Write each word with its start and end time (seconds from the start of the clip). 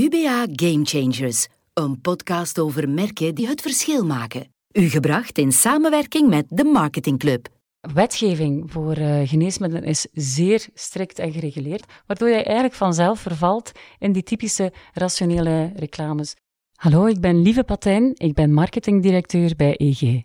UBA 0.00 0.46
Game 0.52 0.84
Changers, 0.84 1.46
een 1.74 2.00
podcast 2.00 2.58
over 2.58 2.88
merken 2.88 3.34
die 3.34 3.46
het 3.46 3.60
verschil 3.60 4.04
maken. 4.04 4.52
U 4.72 4.88
gebracht 4.88 5.38
in 5.38 5.52
samenwerking 5.52 6.28
met 6.28 6.44
de 6.48 6.64
Marketing 6.64 7.18
Club. 7.18 7.48
Wetgeving 7.80 8.72
voor 8.72 8.98
uh, 8.98 9.28
geneesmiddelen 9.28 9.84
is 9.84 10.06
zeer 10.12 10.66
strikt 10.74 11.18
en 11.18 11.32
gereguleerd, 11.32 11.84
waardoor 12.06 12.28
je 12.28 12.42
eigenlijk 12.42 12.74
vanzelf 12.74 13.20
vervalt 13.20 13.72
in 13.98 14.12
die 14.12 14.22
typische 14.22 14.72
rationele 14.92 15.72
reclames. 15.76 16.34
Hallo, 16.74 17.06
ik 17.06 17.20
ben 17.20 17.42
Lieve 17.42 17.64
Patijn, 17.64 18.12
ik 18.14 18.34
ben 18.34 18.52
marketingdirecteur 18.52 19.56
bij 19.56 19.76
EG. 19.76 20.22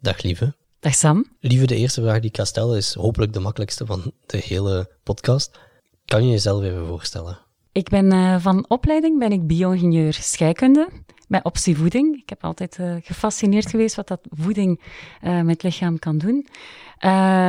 Dag 0.00 0.22
Lieve. 0.22 0.61
Dag 0.82 0.94
Sam. 0.94 1.24
Lieve, 1.40 1.66
de 1.66 1.76
eerste 1.76 2.00
vraag 2.00 2.20
die 2.20 2.30
ik 2.30 2.36
ga 2.36 2.44
stellen 2.44 2.76
is 2.76 2.94
hopelijk 2.94 3.32
de 3.32 3.40
makkelijkste 3.40 3.86
van 3.86 4.12
de 4.26 4.38
hele 4.44 4.90
podcast. 5.02 5.58
Kan 6.04 6.24
je 6.24 6.30
jezelf 6.30 6.62
even 6.62 6.86
voorstellen? 6.86 7.38
Ik 7.72 7.88
ben 7.88 8.12
uh, 8.12 8.36
van 8.40 8.64
opleiding 8.68 9.18
ben 9.18 9.32
ik 9.32 9.46
bio-ingenieur 9.46 10.12
scheikunde 10.12 10.88
met 11.28 11.44
optie 11.44 11.76
voeding. 11.76 12.16
Ik 12.16 12.28
heb 12.28 12.44
altijd 12.44 12.78
uh, 12.78 12.94
gefascineerd 13.02 13.70
geweest 13.70 13.94
wat 13.96 14.08
dat 14.08 14.20
voeding 14.30 14.80
uh, 15.24 15.40
met 15.40 15.62
lichaam 15.62 15.98
kan 15.98 16.18
doen. 16.18 16.46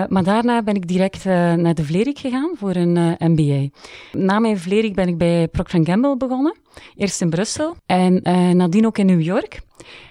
Maar 0.10 0.24
daarna 0.24 0.64
ben 0.64 0.76
ik 0.76 0.88
direct 0.88 1.26
naar 1.26 1.74
de 1.74 1.84
Vlerik 1.84 2.20
gegaan 2.20 2.52
voor 2.56 2.76
een 2.76 3.16
MBA. 3.20 3.70
Na 4.12 4.40
mijn 4.40 4.60
Vlerik 4.60 4.96
ben 4.96 5.08
ik 5.08 5.18
bij 5.18 5.48
Procter 5.48 5.86
Gamble 5.86 6.18
begonnen. 6.18 6.56
Eerst 6.96 7.22
in 7.22 7.30
Brussel 7.30 7.76
en 7.86 8.22
nadien 8.58 8.86
ook 8.86 8.98
in 8.98 9.06
New 9.06 9.22
York. 9.22 9.62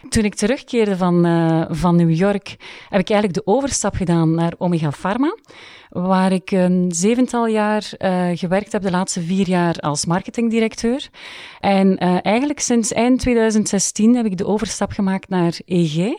Toen 0.09 0.25
ik 0.25 0.35
terugkeerde 0.35 0.97
van, 0.97 1.27
van 1.71 1.97
New 1.97 2.15
York, 2.15 2.57
heb 2.89 3.01
ik 3.01 3.11
eigenlijk 3.11 3.35
de 3.35 3.53
overstap 3.53 3.95
gedaan 3.95 4.35
naar 4.35 4.53
Omega 4.59 4.91
Pharma, 4.91 5.37
waar 5.89 6.33
ik 6.33 6.51
een 6.51 6.93
zevental 6.95 7.47
jaar 7.47 7.91
gewerkt 8.35 8.73
heb, 8.73 8.83
de 8.83 8.91
laatste 8.91 9.21
vier 9.21 9.49
jaar 9.49 9.79
als 9.79 10.07
marketingdirecteur. 10.07 11.09
En 11.61 11.99
eigenlijk 12.23 12.61
sinds 12.61 12.93
eind 12.93 13.21
2016 13.21 14.17
heb 14.17 14.27
ik 14.27 14.37
de 14.37 14.47
overstap 14.47 14.93
gemaakt 14.93 15.29
naar 15.29 15.59
EG. 15.65 16.15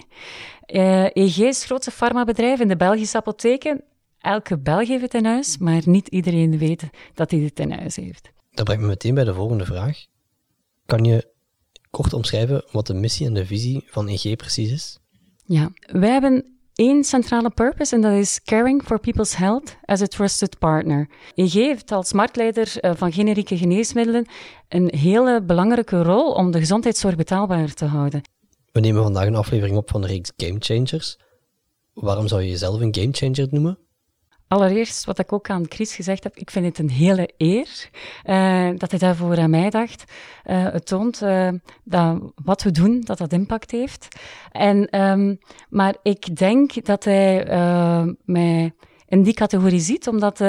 EG 0.73 1.37
is 1.37 1.57
het 1.57 1.65
grootste 1.65 1.91
farmabedrijf 1.91 2.59
in 2.59 2.67
de 2.67 2.75
Belgische 2.75 3.17
apotheken. 3.17 3.83
Elke 4.17 4.57
Belg 4.59 4.87
heeft 4.87 5.01
het 5.01 5.13
in 5.13 5.25
huis, 5.25 5.57
maar 5.57 5.81
niet 5.85 6.07
iedereen 6.07 6.57
weet 6.57 6.83
dat 7.13 7.31
hij 7.31 7.39
het 7.39 7.59
in 7.59 7.71
huis 7.71 7.95
heeft. 7.95 8.31
Dat 8.51 8.65
brengt 8.65 8.81
me 8.81 8.87
meteen 8.87 9.13
bij 9.13 9.23
de 9.23 9.33
volgende 9.33 9.65
vraag. 9.65 10.05
Kan 10.85 11.03
je 11.03 11.31
kort 11.89 12.13
omschrijven 12.13 12.63
wat 12.71 12.87
de 12.87 12.93
missie 12.93 13.27
en 13.27 13.33
de 13.33 13.45
visie 13.45 13.83
van 13.85 14.07
EG 14.07 14.35
precies 14.35 14.71
is? 14.71 14.99
Ja, 15.45 15.71
wij 15.85 16.09
hebben 16.09 16.57
één 16.75 17.03
centrale 17.03 17.49
purpose 17.49 17.95
en 17.95 18.01
dat 18.01 18.13
is 18.13 18.41
caring 18.43 18.83
for 18.83 18.99
people's 18.99 19.35
health 19.35 19.77
as 19.85 20.01
a 20.01 20.05
trusted 20.05 20.59
partner. 20.59 21.09
EG 21.35 21.53
heeft 21.53 21.91
als 21.91 22.13
marktleider 22.13 22.79
eh, 22.79 22.91
van 22.95 23.11
generieke 23.11 23.57
geneesmiddelen 23.57 24.25
een 24.67 24.93
hele 24.95 25.41
belangrijke 25.41 26.03
rol 26.03 26.31
om 26.31 26.51
de 26.51 26.59
gezondheidszorg 26.59 27.15
betaalbaar 27.15 27.73
te 27.73 27.85
houden. 27.85 28.21
We 28.73 28.79
nemen 28.79 29.03
vandaag 29.03 29.25
een 29.25 29.35
aflevering 29.35 29.77
op 29.77 29.89
van 29.89 30.01
de 30.01 30.07
reeks 30.07 30.31
Game 30.37 30.55
Changers. 30.59 31.19
Waarom 31.93 32.27
zou 32.27 32.41
je 32.41 32.49
jezelf 32.49 32.81
een 32.81 32.95
game 32.95 33.11
changer 33.11 33.47
noemen? 33.51 33.77
Allereerst, 34.47 35.05
wat 35.05 35.19
ik 35.19 35.33
ook 35.33 35.49
aan 35.49 35.65
Chris 35.69 35.95
gezegd 35.95 36.23
heb, 36.23 36.37
ik 36.37 36.51
vind 36.51 36.65
het 36.65 36.79
een 36.79 36.89
hele 36.89 37.29
eer 37.37 37.89
uh, 38.25 38.69
dat 38.77 38.89
hij 38.89 38.99
daarvoor 38.99 39.37
aan 39.37 39.49
mij 39.49 39.69
dacht. 39.69 40.03
Uh, 40.45 40.63
het 40.63 40.85
toont 40.85 41.21
uh, 41.21 41.49
dat 41.83 42.21
wat 42.43 42.63
we 42.63 42.71
doen, 42.71 43.01
dat 43.01 43.17
dat 43.17 43.33
impact 43.33 43.71
heeft. 43.71 44.07
En, 44.51 45.01
um, 45.01 45.39
maar 45.69 45.95
ik 46.03 46.35
denk 46.35 46.85
dat 46.85 47.03
hij 47.03 47.45
mij 48.25 48.73
in 49.05 49.23
die 49.23 49.33
categorie 49.33 49.79
ziet, 49.79 50.07
omdat 50.07 50.39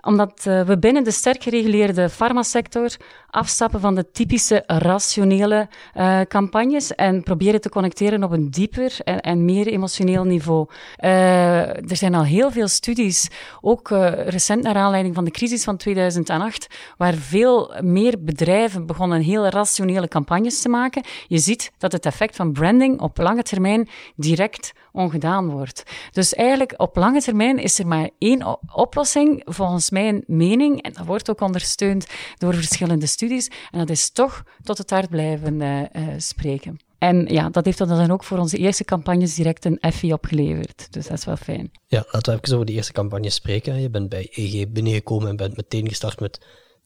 omdat 0.00 0.44
uh, 0.48 0.62
we 0.62 0.78
binnen 0.78 1.04
de 1.04 1.10
sterk 1.10 1.42
gereguleerde 1.42 2.08
farmasector 2.08 2.96
afstappen 3.30 3.80
van 3.80 3.94
de 3.94 4.10
typische 4.10 4.62
rationele 4.66 5.68
uh, 5.96 6.20
campagnes 6.20 6.94
en 6.94 7.22
proberen 7.22 7.60
te 7.60 7.68
connecteren 7.68 8.24
op 8.24 8.30
een 8.30 8.50
dieper 8.50 8.96
en, 9.04 9.20
en 9.20 9.44
meer 9.44 9.66
emotioneel 9.66 10.24
niveau. 10.24 10.68
Uh, 10.98 11.90
er 11.90 11.96
zijn 11.96 12.14
al 12.14 12.24
heel 12.24 12.50
veel 12.50 12.68
studies, 12.68 13.28
ook 13.60 13.88
recent 14.26 14.62
naar 14.62 14.74
aanleiding 14.74 15.14
van 15.14 15.24
de 15.24 15.30
crisis 15.30 15.64
van 15.64 15.76
2008, 15.76 16.66
waar 16.96 17.14
veel 17.14 17.74
meer 17.80 18.14
bedrijven 18.20 18.86
begonnen 18.86 19.20
heel 19.20 19.46
rationele 19.46 20.08
campagnes 20.08 20.62
te 20.62 20.68
maken. 20.68 21.04
Je 21.26 21.38
ziet 21.38 21.72
dat 21.78 21.92
het 21.92 22.06
effect 22.06 22.36
van 22.36 22.52
branding 22.52 23.00
op 23.00 23.18
lange 23.18 23.42
termijn 23.42 23.88
direct 24.16 24.72
ongedaan 24.92 25.50
wordt. 25.50 25.82
Dus 26.12 26.34
eigenlijk 26.34 26.74
op 26.76 26.96
lange 26.96 27.22
termijn 27.22 27.58
is 27.58 27.78
er 27.78 27.86
maar 27.86 28.10
één 28.18 28.58
oplossing, 28.74 29.42
volgens 29.44 29.90
mijn 29.90 30.24
mening, 30.26 30.82
en 30.82 30.92
dat 30.92 31.06
wordt 31.06 31.30
ook 31.30 31.40
ondersteund 31.40 32.06
door 32.38 32.54
verschillende 32.54 33.06
studies, 33.06 33.50
en 33.70 33.78
dat 33.78 33.90
is 33.90 34.10
toch 34.10 34.42
tot 34.62 34.78
het 34.78 34.90
hart 34.90 35.08
blijven 35.08 35.60
uh, 35.60 35.84
spreken. 36.16 36.80
En 37.00 37.26
ja, 37.26 37.50
dat 37.50 37.64
heeft 37.64 37.78
dan 37.78 38.10
ook 38.10 38.24
voor 38.24 38.38
onze 38.38 38.56
eerste 38.56 38.84
campagnes 38.84 39.34
direct 39.34 39.64
een 39.64 39.78
Effie 39.78 40.12
opgeleverd. 40.12 40.92
Dus 40.92 41.06
dat 41.06 41.18
is 41.18 41.24
wel 41.24 41.36
fijn. 41.36 41.70
Ja, 41.86 42.04
laten 42.10 42.32
we 42.32 42.40
even 42.40 42.54
over 42.54 42.66
die 42.66 42.74
eerste 42.74 42.92
campagne 42.92 43.30
spreken. 43.30 43.80
Je 43.80 43.90
bent 43.90 44.08
bij 44.08 44.28
EG 44.30 44.68
binnengekomen 44.68 45.28
en 45.28 45.36
bent 45.36 45.56
meteen 45.56 45.88
gestart 45.88 46.20
met 46.20 46.40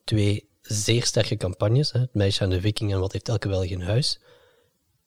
twee 0.05 0.49
zeer 0.61 1.05
sterke 1.05 1.37
campagnes. 1.37 1.93
Hè? 1.93 2.01
Het 2.01 2.15
meisje 2.15 2.43
aan 2.43 2.51
de 2.51 2.61
viking 2.61 2.93
en 2.93 3.01
wat 3.01 3.13
heeft 3.13 3.29
elke 3.29 3.49
Belg 3.49 3.65
in 3.65 3.81
huis. 3.81 4.21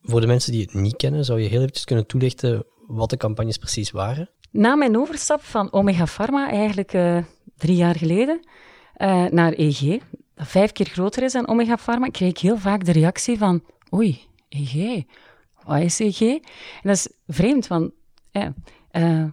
Voor 0.02 0.20
de 0.20 0.26
mensen 0.26 0.52
die 0.52 0.62
het 0.62 0.74
niet 0.74 0.96
kennen, 0.96 1.24
zou 1.24 1.40
je 1.40 1.48
heel 1.48 1.60
eventjes 1.60 1.84
kunnen 1.84 2.06
toelichten 2.06 2.66
wat 2.88 3.10
de 3.10 3.16
campagnes 3.16 3.56
precies 3.56 3.90
waren? 3.90 4.30
Na 4.50 4.74
mijn 4.74 4.96
overstap 4.96 5.42
van 5.42 5.72
Omega 5.72 6.06
Pharma, 6.06 6.50
eigenlijk 6.50 6.92
uh, 6.92 7.18
drie 7.56 7.76
jaar 7.76 7.96
geleden, 7.96 8.40
uh, 8.96 9.24
naar 9.24 9.52
EG, 9.52 9.98
dat 10.34 10.48
vijf 10.48 10.72
keer 10.72 10.86
groter 10.86 11.22
is 11.22 11.32
dan 11.32 11.48
Omega 11.48 11.76
Pharma, 11.76 12.06
kreeg 12.06 12.30
ik 12.30 12.38
heel 12.38 12.56
vaak 12.56 12.84
de 12.84 12.92
reactie 12.92 13.38
van, 13.38 13.62
oei, 13.94 14.20
EG, 14.48 15.02
wat 15.64 15.80
is 15.80 15.98
EG? 15.98 16.20
En 16.20 16.40
dat 16.82 16.96
is 16.96 17.08
vreemd, 17.26 17.66
want 17.66 17.92
ja, 18.30 18.54
uh, 18.92 19.24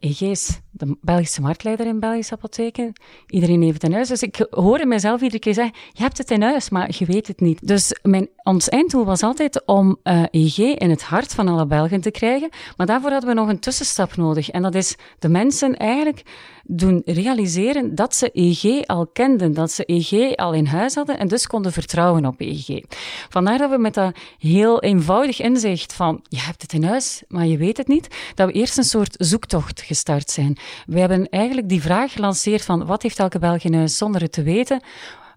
EG 0.00 0.20
is 0.20 0.60
de 0.70 0.96
Belgische 1.00 1.40
marktleider 1.40 1.86
in 1.86 2.00
Belgische 2.00 2.34
apotheken. 2.34 2.92
Iedereen 3.26 3.62
heeft 3.62 3.74
het 3.74 3.82
in 3.82 3.92
huis. 3.92 4.08
Dus 4.08 4.22
ik 4.22 4.46
hoorde 4.50 4.86
mezelf 4.86 5.20
iedere 5.20 5.40
keer 5.40 5.54
zeggen, 5.54 5.74
je 5.92 6.02
hebt 6.02 6.18
het 6.18 6.30
in 6.30 6.42
huis, 6.42 6.70
maar 6.70 6.94
je 6.98 7.04
weet 7.04 7.26
het 7.26 7.40
niet. 7.40 7.66
Dus 7.66 7.98
mijn, 8.02 8.28
ons 8.42 8.68
einddoel 8.68 9.04
was 9.04 9.22
altijd 9.22 9.66
om 9.66 9.98
uh, 10.04 10.22
eh, 10.22 10.26
EG 10.30 10.58
in 10.58 10.90
het 10.90 11.02
hart 11.02 11.34
van 11.34 11.48
alle 11.48 11.66
Belgen 11.66 12.00
te 12.00 12.10
krijgen. 12.10 12.48
Maar 12.76 12.86
daarvoor 12.86 13.10
hadden 13.10 13.28
we 13.28 13.34
nog 13.34 13.48
een 13.48 13.58
tussenstap 13.58 14.16
nodig. 14.16 14.50
En 14.50 14.62
dat 14.62 14.74
is 14.74 14.96
de 15.18 15.28
mensen 15.28 15.76
eigenlijk 15.76 16.22
doen 16.64 17.02
realiseren 17.04 17.94
dat 17.94 18.14
ze 18.14 18.30
EG 18.32 18.86
al 18.86 19.06
kenden, 19.06 19.54
dat 19.54 19.70
ze 19.70 19.84
EG 19.84 20.36
al 20.36 20.52
in 20.52 20.66
huis 20.66 20.94
hadden 20.94 21.18
en 21.18 21.28
dus 21.28 21.46
konden 21.46 21.72
vertrouwen 21.72 22.26
op 22.26 22.40
EG. 22.40 22.82
Vandaar 23.28 23.58
dat 23.58 23.70
we 23.70 23.78
met 23.78 23.94
dat 23.94 24.16
heel 24.38 24.82
eenvoudig 24.82 25.40
inzicht 25.40 25.92
van, 25.92 26.24
je 26.28 26.40
hebt 26.40 26.62
het 26.62 26.72
in 26.72 26.84
huis, 26.84 27.22
maar 27.28 27.46
je 27.46 27.56
weet 27.56 27.76
het 27.76 27.88
niet, 27.88 28.08
dat 28.34 28.46
we 28.46 28.52
eerst 28.52 28.78
een 28.78 28.84
soort 28.84 29.14
zoektocht 29.18 29.80
gestart 29.90 30.30
zijn. 30.30 30.56
We 30.86 31.00
hebben 31.00 31.28
eigenlijk 31.28 31.68
die 31.68 31.82
vraag 31.82 32.12
gelanceerd 32.12 32.64
van 32.64 32.86
wat 32.86 33.02
heeft 33.02 33.18
elke 33.18 33.38
Belg 33.38 33.62
in 33.62 33.74
huis 33.74 33.96
zonder 33.96 34.20
het 34.20 34.32
te 34.32 34.42
weten. 34.42 34.82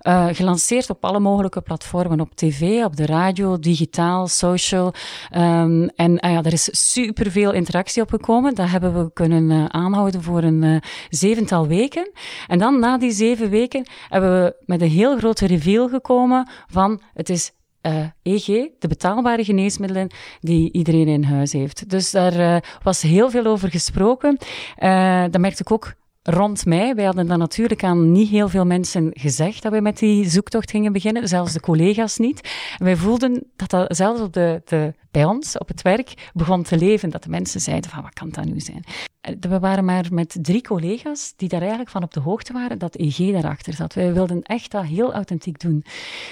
Uh, 0.08 0.28
gelanceerd 0.32 0.90
op 0.90 1.06
alle 1.06 1.20
mogelijke 1.20 1.62
platformen, 1.62 2.20
op 2.20 2.36
tv, 2.36 2.84
op 2.84 2.96
de 2.96 3.06
radio, 3.06 3.60
digitaal, 3.60 4.28
social. 4.28 4.94
Um, 5.36 5.90
en 5.96 6.12
uh, 6.12 6.32
ja, 6.32 6.44
er 6.44 6.54
is 6.54 6.92
superveel 6.92 7.54
interactie 7.54 8.02
opgekomen. 8.02 8.56
Dat 8.56 8.70
hebben 8.70 9.04
we 9.04 9.14
kunnen 9.14 9.50
uh, 9.50 9.66
aanhouden 9.66 10.24
voor 10.24 10.44
een 10.44 10.82
zevental 11.10 11.68
weken. 11.68 12.12
En 12.48 12.60
dan 12.60 12.80
na 12.80 12.98
die 12.98 13.12
zeven 13.12 13.50
weken 13.50 13.86
hebben 14.10 14.44
we 14.44 14.56
met 14.66 14.82
een 14.82 14.90
heel 14.90 15.18
grote 15.18 15.48
reveal 15.48 15.90
gekomen 15.90 16.50
van 16.68 17.02
het 17.14 17.30
is 17.30 17.52
uh, 17.86 18.06
EG, 18.22 18.46
de 18.80 18.88
betaalbare 18.88 19.44
geneesmiddelen 19.44 20.10
die 20.40 20.72
iedereen 20.72 21.08
in 21.08 21.24
huis 21.24 21.54
heeft. 21.54 21.90
Dus 21.90 22.12
daar 22.12 22.40
uh, 22.40 22.58
was 22.84 23.02
heel 23.02 23.30
veel 23.30 23.46
over 23.46 23.70
gesproken. 23.70 24.38
Uh, 24.80 25.22
dat 25.22 25.42
merkte 25.42 25.62
ik 25.62 25.72
ook 25.72 25.94
rond 26.24 26.66
mij. 26.66 26.96
Wij 26.96 27.06
hadden 27.06 27.28
dan 27.28 27.40
natuurlijk 27.40 27.84
aan 27.84 28.12
niet 28.12 28.30
heel 28.30 28.50
veel 28.50 28.66
mensen 28.66 29.10
gezegd 29.14 29.62
dat 29.62 29.72
we 29.72 29.82
met 29.82 29.98
die 29.98 30.30
zoektocht 30.30 30.72
gingen 30.72 30.94
beginnen, 30.94 31.28
zelfs 31.28 31.54
de 31.54 31.60
collega's 31.60 32.18
niet. 32.18 32.54
Wij 32.78 32.96
voelden 32.96 33.44
dat 33.56 33.70
dat 33.70 33.96
zelfs 33.96 34.22
op 34.22 34.34
de, 34.34 34.62
de, 34.66 34.94
bij 35.12 35.26
ons 35.26 35.58
op 35.58 35.68
het 35.68 35.82
werk 35.82 36.30
begon 36.34 36.64
te 36.64 36.78
leven, 36.78 37.10
dat 37.10 37.24
de 37.24 37.30
mensen 37.30 37.62
zeiden 37.62 37.90
van 37.90 38.02
wat 38.02 38.14
kan 38.14 38.30
dat 38.30 38.46
nu 38.46 38.60
zijn? 38.60 38.84
We 39.40 39.60
waren 39.60 39.86
maar 39.86 40.06
met 40.12 40.38
drie 40.42 40.62
collega's 40.62 41.34
die 41.36 41.50
daar 41.50 41.60
eigenlijk 41.60 41.90
van 41.90 42.04
op 42.04 42.14
de 42.14 42.20
hoogte 42.20 42.54
waren 42.54 42.80
dat 42.80 42.96
EG 42.96 43.32
daarachter 43.32 43.74
zat. 43.74 43.94
Wij 43.94 44.14
wilden 44.14 44.42
echt 44.42 44.72
dat 44.72 44.86
heel 44.86 45.14
authentiek 45.14 45.60
doen. 45.60 45.86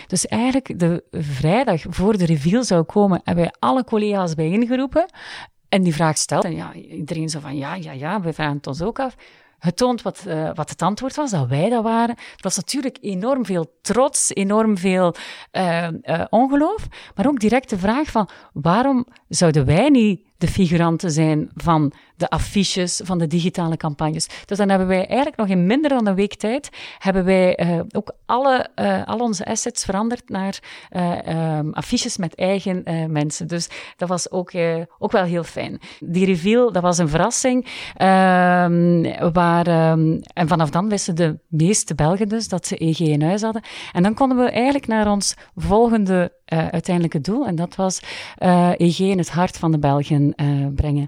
Dus 0.08 0.28
eigenlijk 0.28 0.80
de 0.80 1.04
vrijdag 1.12 1.82
voor 1.90 2.18
de 2.18 2.26
reveal 2.26 2.64
zou 2.64 2.84
komen, 2.84 3.22
hebben 3.24 3.44
wij 3.44 3.54
alle 3.60 3.84
collega's 3.84 4.34
bijeengeroepen 4.34 5.06
en 5.70 5.84
die 5.84 5.94
vraag 5.94 6.18
stelde. 6.18 6.48
En 6.48 6.56
ja, 6.56 6.74
iedereen 6.74 7.30
zo 7.30 7.40
van 7.40 7.58
ja, 7.58 7.76
ja, 7.76 7.92
ja, 7.92 8.22
we 8.22 8.34
vragen 8.34 8.56
het 8.56 8.68
ons 8.68 8.82
ook 8.82 9.00
af 9.00 9.16
het 9.62 9.78
toont 9.78 10.02
wat, 10.02 10.24
uh, 10.28 10.50
wat 10.54 10.70
het 10.70 10.82
antwoord 10.82 11.16
was, 11.16 11.32
dat 11.32 11.48
wij 11.48 11.70
dat 11.70 11.84
waren. 11.84 12.16
Dat 12.16 12.42
was 12.42 12.56
natuurlijk 12.56 12.98
enorm 13.02 13.46
veel 13.46 13.78
trots, 13.82 14.30
enorm 14.34 14.78
veel 14.78 15.16
uh, 15.52 15.88
ongeloof, 16.30 16.88
maar 17.16 17.28
ook 17.28 17.40
direct 17.40 17.70
de 17.70 17.78
vraag 17.78 18.12
van 18.12 18.30
waarom 18.54 19.06
zouden 19.28 19.66
wij 19.66 19.90
niet 19.90 20.31
de 20.42 20.48
figuranten 20.48 21.12
zijn 21.12 21.50
van 21.56 21.94
de 22.16 22.30
affiches, 22.30 23.02
van 23.04 23.18
de 23.18 23.28
digitale 23.28 23.78
campagnes. 23.78 24.28
Dus 24.46 24.58
dan 24.58 24.70
hebben 24.70 24.88
wij 24.88 25.08
eigenlijk 25.08 25.38
nog 25.38 25.48
in 25.48 25.66
minder 25.66 25.90
dan 25.90 26.08
een 26.08 26.16
week 26.16 26.36
tijd, 26.36 26.70
hebben 26.98 27.26
wij 27.26 27.60
uh, 27.60 27.80
ook 27.92 28.12
alle, 28.26 28.70
uh, 28.76 29.08
al 29.08 29.20
onze 29.20 29.46
assets 29.46 29.86
veranderd 29.86 30.30
naar 30.30 30.60
uh, 30.92 31.58
um, 31.58 31.74
affiches 31.74 32.18
met 32.18 32.36
eigen 32.36 32.84
mensen. 33.12 33.48
Dus 33.48 33.70
dat 33.98 34.10
was 34.10 34.32
ook, 34.32 34.52
ook 35.00 35.12
wel 35.12 35.24
heel 35.24 35.44
fijn. 35.44 35.80
Die 36.00 36.26
reveal, 36.26 36.72
dat 36.72 36.82
was 36.82 36.98
een 36.98 37.10
verrassing. 37.10 37.68
Ehm, 37.96 39.32
waar, 39.34 39.92
um, 39.92 40.22
en 40.34 40.48
vanaf 40.48 40.70
dan 40.70 40.90
wisten 40.90 41.16
de 41.16 41.40
meeste 41.48 41.96
Belgen 41.96 42.30
dus 42.30 42.48
dat 42.48 42.68
ze 42.68 42.84
EG 42.86 43.00
in 43.00 43.22
huis 43.22 43.42
hadden. 43.42 43.62
En 43.92 44.04
dan 44.04 44.14
konden 44.14 44.38
we 44.38 44.50
eigenlijk 44.50 44.88
naar 44.88 45.12
ons 45.12 45.36
volgende 45.56 46.40
uiteindelijke 46.46 47.22
doel. 47.22 47.48
En 47.48 47.56
dat 47.56 47.76
was 47.76 48.02
EG 48.78 49.00
in 49.00 49.18
het 49.18 49.30
hart 49.30 49.58
van 49.58 49.72
de 49.72 49.80
Belgen 49.80 50.31
brengen. 50.76 51.08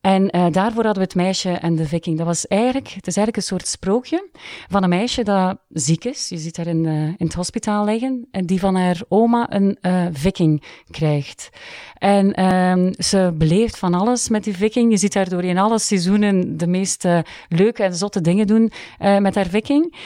En 0.00 0.36
uh, 0.36 0.46
daarvoor 0.50 0.84
hadden 0.84 1.02
we 1.02 1.08
het 1.08 1.14
meisje 1.14 1.50
en 1.50 1.76
de 1.76 1.86
viking. 1.86 2.16
Dat 2.16 2.26
was 2.26 2.46
eigenlijk, 2.46 2.88
het 2.88 3.06
is 3.06 3.16
eigenlijk 3.16 3.36
een 3.36 3.42
soort 3.42 3.66
sprookje 3.66 4.28
van 4.68 4.82
een 4.82 4.88
meisje 4.88 5.22
dat 5.22 5.58
ziek 5.68 6.04
is. 6.04 6.28
Je 6.28 6.38
ziet 6.38 6.56
haar 6.56 6.66
in, 6.66 6.84
uh, 6.84 6.92
in 7.02 7.26
het 7.26 7.34
hospitaal 7.34 7.84
liggen. 7.84 8.28
En 8.30 8.46
die 8.46 8.60
van 8.60 8.74
haar 8.74 9.00
oma 9.08 9.46
een 9.54 9.78
uh, 9.82 10.06
viking 10.12 10.62
krijgt. 10.90 11.50
En 11.94 12.32
ehm, 12.32 12.92
ze 12.98 13.34
beleeft 13.34 13.78
van 13.78 13.94
alles 13.94 14.28
met 14.28 14.44
die 14.44 14.56
viking. 14.56 14.90
Je 14.90 14.96
ziet 14.96 15.14
haar 15.14 15.28
door 15.28 15.44
in 15.44 15.58
alle 15.58 15.78
seizoenen 15.78 16.56
de 16.56 16.66
meest 16.66 17.08
leuke 17.48 17.82
en 17.82 17.94
zotte 17.94 18.20
dingen 18.20 18.46
doen 18.46 18.72
met 18.98 19.34
haar 19.34 19.46
viking. 19.46 19.96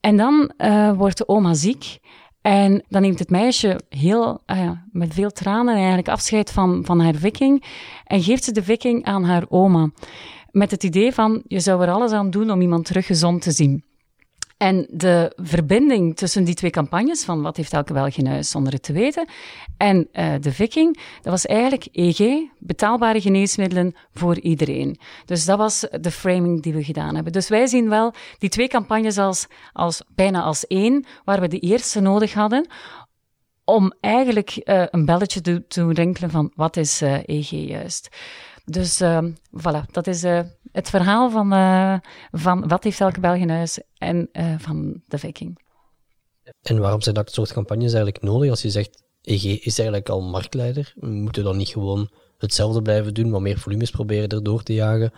En 0.00 0.16
dan 0.16 0.52
wordt 0.96 1.18
de 1.18 1.28
oma 1.28 1.54
ziek. 1.54 1.98
En 2.42 2.84
dan 2.88 3.02
neemt 3.02 3.18
het 3.18 3.30
meisje 3.30 3.80
heel, 3.88 4.42
uh, 4.46 4.70
met 4.92 5.14
veel 5.14 5.30
tranen 5.30 5.74
eigenlijk 5.74 6.08
afscheid 6.08 6.50
van, 6.50 6.84
van 6.84 7.00
haar 7.00 7.14
viking 7.14 7.64
en 8.04 8.22
geeft 8.22 8.44
ze 8.44 8.52
de 8.52 8.62
viking 8.62 9.04
aan 9.04 9.24
haar 9.24 9.44
oma. 9.48 9.90
Met 10.50 10.70
het 10.70 10.84
idee 10.84 11.12
van, 11.12 11.42
je 11.46 11.60
zou 11.60 11.82
er 11.82 11.90
alles 11.90 12.12
aan 12.12 12.30
doen 12.30 12.50
om 12.50 12.60
iemand 12.60 12.84
terug 12.84 13.06
gezond 13.06 13.42
te 13.42 13.50
zien. 13.50 13.84
En 14.62 14.86
de 14.90 15.32
verbinding 15.36 16.16
tussen 16.16 16.44
die 16.44 16.54
twee 16.54 16.70
campagnes, 16.70 17.24
van 17.24 17.42
wat 17.42 17.56
heeft 17.56 17.72
elke 17.72 18.12
in 18.16 18.26
huis 18.26 18.50
zonder 18.50 18.72
het 18.72 18.82
te 18.82 18.92
weten, 18.92 19.28
en 19.76 20.08
uh, 20.12 20.34
de 20.40 20.52
Viking, 20.52 20.98
dat 21.22 21.32
was 21.32 21.46
eigenlijk 21.46 21.88
EG, 21.92 22.48
betaalbare 22.58 23.20
geneesmiddelen 23.20 23.94
voor 24.12 24.38
iedereen. 24.38 24.98
Dus 25.24 25.44
dat 25.44 25.58
was 25.58 25.86
de 26.00 26.10
framing 26.10 26.62
die 26.62 26.72
we 26.72 26.84
gedaan 26.84 27.14
hebben. 27.14 27.32
Dus 27.32 27.48
wij 27.48 27.66
zien 27.66 27.88
wel 27.88 28.14
die 28.38 28.48
twee 28.48 28.68
campagnes 28.68 29.18
als, 29.18 29.46
als 29.72 30.02
bijna 30.14 30.42
als 30.42 30.66
één, 30.66 31.06
waar 31.24 31.40
we 31.40 31.48
de 31.48 31.58
eerste 31.58 32.00
nodig 32.00 32.32
hadden 32.32 32.66
om 33.64 33.92
eigenlijk 34.00 34.60
uh, 34.64 34.84
een 34.90 35.04
belletje 35.04 35.40
te, 35.40 35.66
te 35.66 35.92
rinkelen 35.92 36.30
van 36.30 36.52
wat 36.54 36.76
is 36.76 37.00
EG 37.26 37.50
juist. 37.50 38.08
Dus 38.64 39.02
voilà, 39.60 39.90
dat 39.90 40.06
is 40.06 40.24
het 40.72 40.90
verhaal 40.90 41.30
van, 41.30 41.52
uh, 41.52 41.96
van 42.30 42.68
wat 42.68 42.84
heeft 42.84 43.00
elke 43.00 43.20
Belg 43.20 43.36
in 43.36 43.50
huis 43.50 43.80
en 43.98 44.28
van 44.58 45.02
de 45.06 45.18
Viking. 45.18 45.60
En 46.62 46.78
waarom 46.78 47.00
zijn 47.00 47.14
dat 47.14 47.32
soort 47.32 47.52
campagnes 47.52 47.92
eigenlijk 47.92 48.22
nodig? 48.22 48.50
Als 48.50 48.62
je 48.62 48.70
zegt, 48.70 49.02
EG 49.22 49.44
is 49.44 49.78
eigenlijk 49.78 50.08
al 50.08 50.22
marktleider, 50.22 50.92
moeten 51.00 51.42
we 51.42 51.48
dan 51.48 51.56
niet 51.56 51.68
gewoon 51.68 52.10
hetzelfde 52.38 52.82
blijven 52.82 53.14
doen, 53.14 53.30
maar 53.30 53.42
meer 53.42 53.58
volumes 53.58 53.90
proberen 53.90 54.28
erdoor 54.28 54.62
te 54.62 54.74
jagen 54.74 55.12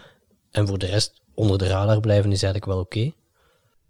en 0.50 0.66
voor 0.66 0.78
de 0.78 0.86
rest 0.86 1.22
onder 1.34 1.58
de 1.58 1.66
radar 1.66 2.00
blijven 2.00 2.32
is 2.32 2.42
eigenlijk 2.42 2.72
wel 2.72 2.80
oké? 2.80 3.12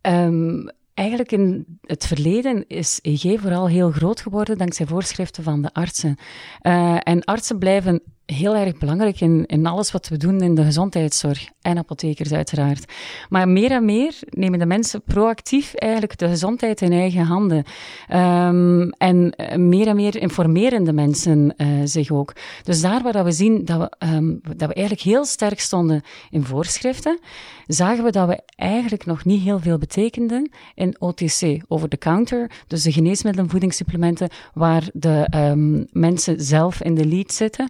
Okay? 0.03 0.27
Um, 0.27 0.71
Eigenlijk 0.95 1.33
in 1.33 1.79
het 1.81 2.07
verleden 2.07 2.65
is 2.67 2.99
EG 3.03 3.41
vooral 3.41 3.69
heel 3.69 3.91
groot 3.91 4.21
geworden 4.21 4.59
dankzij 4.59 4.87
voorschriften 4.87 5.43
van 5.43 5.63
de 5.63 5.73
artsen. 5.73 6.17
Uh, 6.63 6.97
en 7.03 7.25
artsen 7.25 7.59
blijven 7.59 8.03
heel 8.35 8.57
erg 8.57 8.79
belangrijk 8.79 9.21
in, 9.21 9.47
in 9.47 9.67
alles 9.67 9.93
wat 9.93 10.09
we 10.09 10.17
doen 10.17 10.41
in 10.41 10.55
de 10.55 10.65
gezondheidszorg. 10.65 11.49
En 11.63 11.79
apothekers 11.79 12.33
uiteraard. 12.33 12.93
Maar 13.29 13.49
meer 13.49 13.71
en 13.71 13.85
meer 13.85 14.15
nemen 14.31 14.59
de 14.59 14.67
mensen 14.67 15.03
proactief 15.03 15.75
eigenlijk 15.75 16.19
de 16.19 16.29
gezondheid 16.29 16.81
in 16.81 16.93
eigen 16.93 17.25
handen. 17.25 17.65
Um, 18.13 18.91
en 18.91 19.35
meer 19.57 19.87
en 19.87 19.97
meer 19.97 20.17
informeren 20.17 20.85
de 20.85 20.93
mensen 20.93 21.55
uh, 21.57 21.67
zich 21.85 22.11
ook. 22.11 22.33
Dus 22.63 22.81
daar 22.81 23.03
waar 23.03 23.25
we 23.25 23.33
zien 23.33 23.65
dat 23.65 23.79
we, 23.79 24.07
um, 24.07 24.41
dat 24.43 24.69
we 24.69 24.75
eigenlijk 24.75 25.07
heel 25.07 25.25
sterk 25.25 25.61
stonden 25.61 26.03
in 26.31 26.45
voorschriften, 26.45 27.19
zagen 27.67 28.05
we 28.05 28.11
dat 28.11 28.29
we 28.29 28.41
eigenlijk 28.57 29.07
nog 29.07 29.25
niet 29.25 29.43
heel 29.43 29.59
veel 29.59 29.79
betekenden 29.79 30.51
in 30.75 31.01
OTC, 31.01 31.63
over 31.69 31.89
the 31.89 31.99
counter. 31.99 32.51
Dus 32.67 32.83
de 32.83 32.93
geneesmiddelen, 32.93 33.51
voedingssupplementen, 33.51 34.29
waar 34.55 34.89
de 34.93 35.27
um, 35.35 35.87
mensen 35.93 36.41
zelf 36.41 36.83
in 36.83 36.95
de 36.95 37.07
lead 37.07 37.33
zitten. 37.33 37.69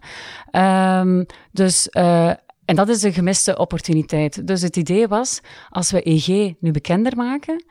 Um, 0.57 1.27
dus, 1.53 1.89
uh, 1.93 2.29
en 2.65 2.77
dat 2.77 2.89
is 2.89 3.03
een 3.03 3.13
gemiste 3.13 3.59
opportuniteit. 3.59 4.47
Dus 4.47 4.63
het 4.63 4.77
idee 4.77 5.09
was, 5.09 5.41
als 5.69 5.91
we 5.91 6.03
EG 6.03 6.55
nu 6.61 6.71
bekender 6.71 7.17
maken, 7.17 7.65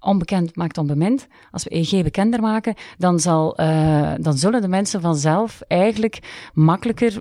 onbekend 0.00 0.56
maakt 0.56 0.78
onbemind. 0.78 1.26
Als 1.50 1.64
we 1.64 1.74
EG 1.74 2.02
bekender 2.02 2.40
maken, 2.40 2.74
dan, 2.98 3.20
zal, 3.20 3.60
uh, 3.60 4.12
dan 4.20 4.36
zullen 4.36 4.60
de 4.60 4.68
mensen 4.68 5.00
vanzelf 5.00 5.60
eigenlijk 5.68 6.48
makkelijker 6.54 7.20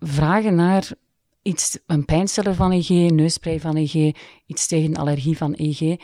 vragen 0.00 0.54
naar 0.54 0.90
iets, 1.42 1.78
een 1.86 2.04
pijnstiller 2.04 2.54
van 2.54 2.72
EG, 2.72 2.88
neuspray 2.88 3.60
van 3.60 3.76
EG, 3.76 4.12
iets 4.46 4.66
tegen 4.66 4.96
allergie 4.96 5.36
van 5.36 5.52
EG. 5.52 5.96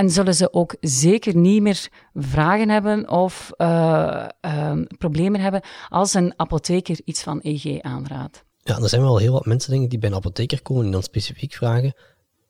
En 0.00 0.10
zullen 0.10 0.34
ze 0.34 0.52
ook 0.52 0.76
zeker 0.80 1.36
niet 1.36 1.62
meer 1.62 1.88
vragen 2.14 2.68
hebben 2.68 3.08
of 3.08 3.50
uh, 3.56 4.26
uh, 4.46 4.80
problemen 4.98 5.40
hebben 5.40 5.60
als 5.88 6.14
een 6.14 6.32
apotheker 6.36 7.00
iets 7.04 7.22
van 7.22 7.40
EG 7.40 7.80
aanraadt. 7.80 8.44
Ja, 8.58 8.78
er 8.78 8.88
zijn 8.88 9.02
wel 9.02 9.16
heel 9.16 9.32
wat 9.32 9.46
mensen 9.46 9.70
denk 9.70 9.82
ik, 9.82 9.90
die 9.90 9.98
bij 9.98 10.08
een 10.08 10.14
apotheker 10.14 10.62
komen 10.62 10.84
en 10.84 10.90
dan 10.90 11.02
specifiek 11.02 11.54
vragen, 11.54 11.94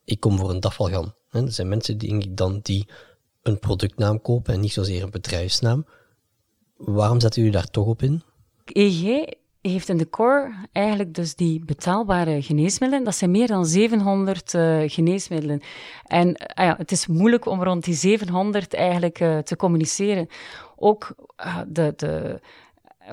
ik 0.05 0.21
kom 0.21 0.39
voor 0.39 0.51
een 0.51 0.61
dafalgan. 0.61 1.15
Er 1.31 1.53
zijn 1.53 1.69
mensen 1.69 1.99
die, 1.99 2.35
dan 2.35 2.61
die 2.63 2.89
een 3.43 3.59
productnaam 3.59 4.21
kopen 4.21 4.55
en 4.55 4.61
niet 4.61 4.73
zozeer 4.73 5.03
een 5.03 5.11
bedrijfsnaam. 5.11 5.87
Waarom 6.77 7.21
zetten 7.21 7.43
jullie 7.43 7.57
daar 7.57 7.71
toch 7.71 7.87
op 7.87 8.03
in? 8.03 8.23
EG 8.65 9.27
heeft 9.63 9.89
in 9.89 9.97
de 9.97 10.09
core 10.09 10.53
eigenlijk 10.73 11.15
dus 11.15 11.35
die 11.35 11.65
betaalbare 11.65 12.43
geneesmiddelen. 12.43 13.05
Dat 13.05 13.15
zijn 13.15 13.31
meer 13.31 13.47
dan 13.47 13.67
700 13.67 14.55
uh, 14.55 14.83
eh, 14.83 14.91
geneesmiddelen. 14.91 15.61
En 16.07 16.29
uh, 16.29 16.67
ja, 16.67 16.75
het 16.79 16.93
is 16.93 17.07
moeilijk 17.07 17.47
om 17.47 17.63
rond 17.63 17.85
die 17.85 17.95
700 17.95 18.75
eigenlijk 18.75 19.21
uh, 19.21 19.39
te 19.39 19.57
communiceren. 19.57 20.29
Ook 20.77 21.15
de, 21.67 21.93
de 21.97 22.41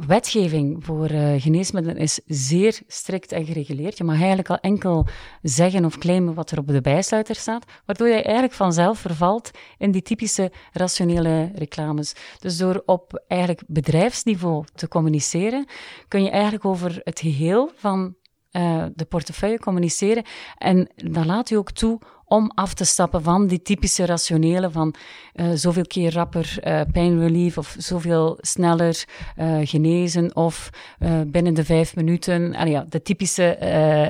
wetgeving 0.08 0.86
voor 0.86 1.12
uh, 1.12 1.42
geneesmiddelen 1.42 1.98
is 1.98 2.20
zeer 2.26 2.80
strikt 2.88 3.32
en 3.32 3.46
gereguleerd. 3.46 3.98
Je 3.98 4.04
mag 4.04 4.18
eigenlijk 4.18 4.50
al 4.50 4.58
enkel 4.58 5.08
zeggen 5.42 5.86
of 5.86 5.98
claimen 5.98 6.34
wat 6.34 6.52
er 6.52 6.58
op 6.58 6.68
de 6.68 6.82
bijsluiter 6.82 7.36
staat, 7.36 7.66
waardoor 7.86 8.08
je 8.08 8.22
eigenlijk 8.22 8.54
vanzelf 8.54 9.00
vervalt 9.00 9.52
in 9.78 9.92
die 9.92 10.02
typische 10.02 10.52
rationele 10.72 11.52
reclames. 11.56 12.14
Dus 12.40 12.58
door 12.58 12.84
op 12.86 13.24
eigenlijk 13.28 13.64
bedrijfsniveau 13.68 14.66
te 14.76 14.88
communiceren, 14.88 15.66
kun 16.08 16.24
je 16.24 16.30
eigenlijk 16.30 16.66
over 16.66 17.02
het 17.04 17.20
geheel 17.20 17.72
van 17.76 18.16
uh, 18.52 18.86
de 18.96 19.06
portefeuille 19.06 19.60
communiceren 19.60 20.24
en 20.58 20.90
dan 20.96 21.26
laat 21.26 21.50
u 21.50 21.56
ook 21.56 21.72
toe 21.72 22.00
om 22.28 22.52
af 22.56 22.74
te 22.74 22.86
stappen 22.86 23.24
van 23.24 23.48
die 23.48 23.62
typische 23.62 24.06
rationele 24.06 24.72
van 24.72 24.96
uh, 25.36 25.52
zoveel 25.54 25.86
keer 25.88 26.14
rapper 26.14 26.58
uh, 26.64 26.82
pijnrelief 26.92 27.58
of 27.58 27.76
zoveel 27.78 28.38
sneller 28.42 29.06
uh, 29.38 29.60
genezen 29.64 30.36
of 30.36 30.70
binnen 31.28 31.54
de 31.54 31.66
vijf 31.66 31.96
minuten. 31.96 32.68
Ja, 32.70 32.86
de 32.90 33.02
typische 33.02 33.58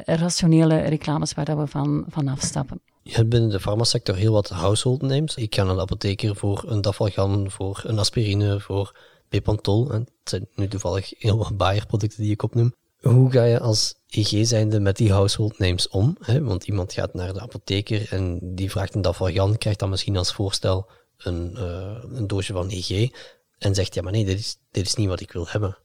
rationele 0.05 0.77
reclames 0.77 1.33
waar 1.33 1.45
dat 1.45 1.57
we 1.57 1.67
van, 1.67 2.05
van 2.07 2.27
afstappen. 2.27 2.81
Je 3.03 3.13
hebt 3.13 3.29
binnen 3.29 3.49
de 3.49 3.59
farmasector 3.59 4.15
heel 4.15 4.33
wat 4.33 4.49
household 4.49 5.01
names. 5.01 5.35
Ik 5.35 5.55
ga 5.55 5.63
naar 5.63 5.75
de 5.75 5.81
apotheker 5.81 6.35
voor 6.35 6.63
een 6.67 6.81
dafalgan, 6.81 7.51
voor 7.51 7.81
een 7.83 7.99
aspirine, 7.99 8.59
voor 8.59 8.97
Bepantol. 9.29 9.89
Het 9.89 10.09
zijn 10.23 10.47
nu 10.55 10.67
toevallig 10.67 11.13
heel 11.17 11.37
wat 11.37 11.57
Bayer-producten 11.57 12.21
die 12.21 12.31
ik 12.31 12.43
opnoem. 12.43 12.73
Hoe 13.01 13.31
ga 13.31 13.43
je 13.43 13.59
als 13.59 13.95
IG 14.07 14.47
zijnde 14.47 14.79
met 14.79 14.97
die 14.97 15.11
household 15.11 15.59
names 15.59 15.89
om? 15.89 16.17
Hè? 16.19 16.43
Want 16.43 16.67
iemand 16.67 16.93
gaat 16.93 17.13
naar 17.13 17.33
de 17.33 17.41
apotheker 17.41 18.07
en 18.11 18.39
die 18.41 18.71
vraagt 18.71 18.95
een 18.95 19.01
Davalgan, 19.01 19.57
krijgt 19.57 19.79
dan 19.79 19.89
misschien 19.89 20.17
als 20.17 20.33
voorstel 20.33 20.89
een, 21.17 21.51
uh, 21.57 22.03
een 22.11 22.27
doosje 22.27 22.53
van 22.53 22.71
IG 22.71 23.11
en 23.57 23.75
zegt, 23.75 23.93
ja 23.93 24.01
maar 24.01 24.11
nee, 24.11 24.25
dit 24.25 24.39
is, 24.39 24.57
is 24.71 24.95
niet 24.95 25.07
wat 25.07 25.19
ik 25.19 25.31
wil 25.31 25.47
hebben. 25.49 25.77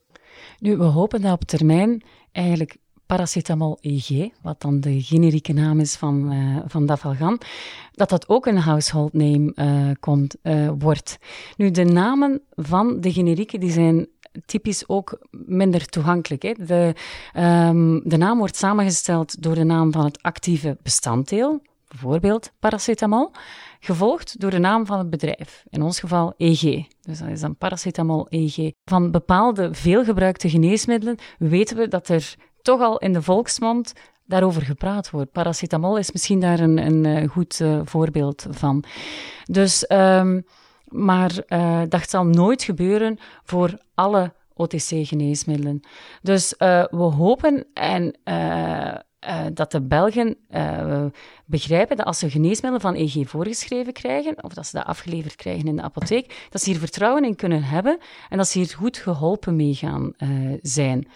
Nu, 0.59 0.77
we 0.77 0.83
hopen 0.83 1.21
dat 1.21 1.31
op 1.33 1.43
termijn 1.43 2.03
eigenlijk 2.31 2.77
paracetamol 3.05 3.77
IG, 3.81 4.29
wat 4.41 4.61
dan 4.61 4.79
de 4.79 5.01
generieke 5.01 5.53
naam 5.53 5.79
is 5.79 5.95
van, 5.95 6.33
uh, 6.33 6.59
van 6.67 6.85
Dafalgan, 6.85 7.41
dat 7.91 8.09
dat 8.09 8.29
ook 8.29 8.45
een 8.45 8.57
household 8.57 9.13
name 9.13 9.51
uh, 9.55 9.91
komt, 9.99 10.35
wordt. 10.79 11.17
Nu, 11.57 11.71
de 11.71 11.83
namen 11.83 12.41
van 12.55 13.01
de 13.01 13.13
generieken 13.13 13.59
die 13.59 13.71
zijn 13.71 14.07
typisch 14.45 14.87
ook 14.87 15.19
minder 15.31 15.85
toegankelijk. 15.85 16.41
Hè. 16.41 16.53
De, 16.53 16.93
um, 17.37 18.01
de 18.09 18.17
naam 18.17 18.37
wordt 18.37 18.55
samengesteld 18.55 19.41
door 19.41 19.55
de 19.55 19.63
naam 19.63 19.91
van 19.91 20.05
het 20.05 20.21
actieve 20.21 20.77
bestanddeel, 20.83 21.61
bijvoorbeeld 21.87 22.51
paracetamol, 22.59 23.31
gevolgd 23.79 24.39
door 24.39 24.51
de 24.51 24.59
naam 24.59 24.85
van 24.85 24.97
het 24.97 25.09
bedrijf, 25.09 25.63
in 25.69 25.81
ons 25.81 25.99
geval 25.99 26.33
EG. 26.37 26.87
Dus 27.01 27.19
dat 27.19 27.27
is 27.29 27.39
dan 27.39 27.55
paracetamol 27.55 28.27
EG. 28.29 28.71
Van 28.85 29.11
bepaalde 29.11 29.73
veelgebruikte 29.73 30.49
geneesmiddelen 30.49 31.17
weten 31.37 31.77
we 31.77 31.87
dat 31.87 32.09
er 32.09 32.35
toch 32.61 32.81
al 32.81 32.97
in 32.97 33.13
de 33.13 33.21
volksmond 33.21 33.93
daarover 34.25 34.61
gepraat 34.61 35.09
wordt. 35.09 35.31
Paracetamol 35.31 35.97
is 35.97 36.11
misschien 36.11 36.39
daar 36.39 36.59
een, 36.59 36.77
een 36.77 37.05
eh, 37.05 37.29
goed 37.29 37.59
uh, 37.59 37.81
voorbeeld 37.83 38.45
van. 38.49 38.83
Dus, 39.43 39.85
um, 39.89 40.45
maar 40.93 41.31
uh, 41.47 41.81
dat 41.89 42.09
zal 42.09 42.25
nooit 42.25 42.63
gebeuren 42.63 43.17
voor 43.43 43.77
alle 43.93 44.33
OTC-geneesmiddelen. 44.53 45.81
Dus 46.21 46.53
we 46.57 47.11
hopen 47.17 47.65
en 47.73 48.15
uh, 48.25 48.95
dat 49.53 49.71
de 49.71 49.81
Belgen 49.81 50.37
begrijpen 51.45 51.97
dat 51.97 52.05
als 52.05 52.19
ze 52.19 52.29
geneesmiddelen 52.29 52.81
van 52.81 52.95
EG 52.95 53.29
voorgeschreven 53.29 53.93
krijgen, 53.93 54.43
of 54.43 54.53
dat 54.53 54.67
ze 54.67 54.77
dat 54.77 54.85
afgeleverd 54.85 55.35
krijgen 55.35 55.67
in 55.67 55.75
de 55.75 55.81
apotheek, 55.81 56.47
dat 56.49 56.61
ze 56.61 56.69
hier 56.69 56.79
vertrouwen 56.79 57.25
in 57.25 57.35
kunnen 57.35 57.63
hebben 57.63 57.97
en 58.29 58.37
dat 58.37 58.47
ze 58.47 58.57
hier 58.57 58.73
goed 58.75 58.97
geholpen 58.97 59.55
mee 59.55 59.73
gaan 59.73 60.13
zijn. 60.61 61.07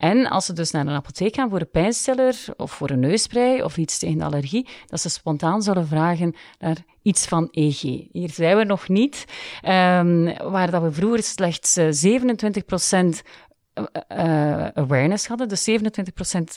En 0.00 0.26
als 0.26 0.44
ze 0.44 0.52
dus 0.52 0.70
naar 0.70 0.86
een 0.86 0.94
apotheek 0.94 1.34
gaan 1.34 1.50
voor 1.50 1.60
een 1.60 1.70
pijnstiller 1.70 2.44
of 2.56 2.72
voor 2.72 2.90
een 2.90 3.00
neusprei 3.00 3.62
of 3.62 3.76
iets 3.76 3.98
tegen 3.98 4.18
de 4.18 4.24
allergie, 4.24 4.68
dat 4.86 5.00
ze 5.00 5.08
spontaan 5.08 5.62
zullen 5.62 5.86
vragen 5.86 6.34
naar 6.58 6.76
iets 7.02 7.26
van 7.26 7.48
EG. 7.50 7.80
Hier 8.12 8.30
zijn 8.30 8.56
we 8.56 8.64
nog 8.64 8.88
niet, 8.88 9.24
um, 9.64 10.24
waar 10.50 10.70
dat 10.70 10.82
we 10.82 10.92
vroeger 10.92 11.22
slechts 11.22 11.78
27% 11.78 11.82
uh, 13.74 14.66
awareness 14.66 15.26
hadden, 15.26 15.48
dus 15.48 15.70
27% 15.70 15.74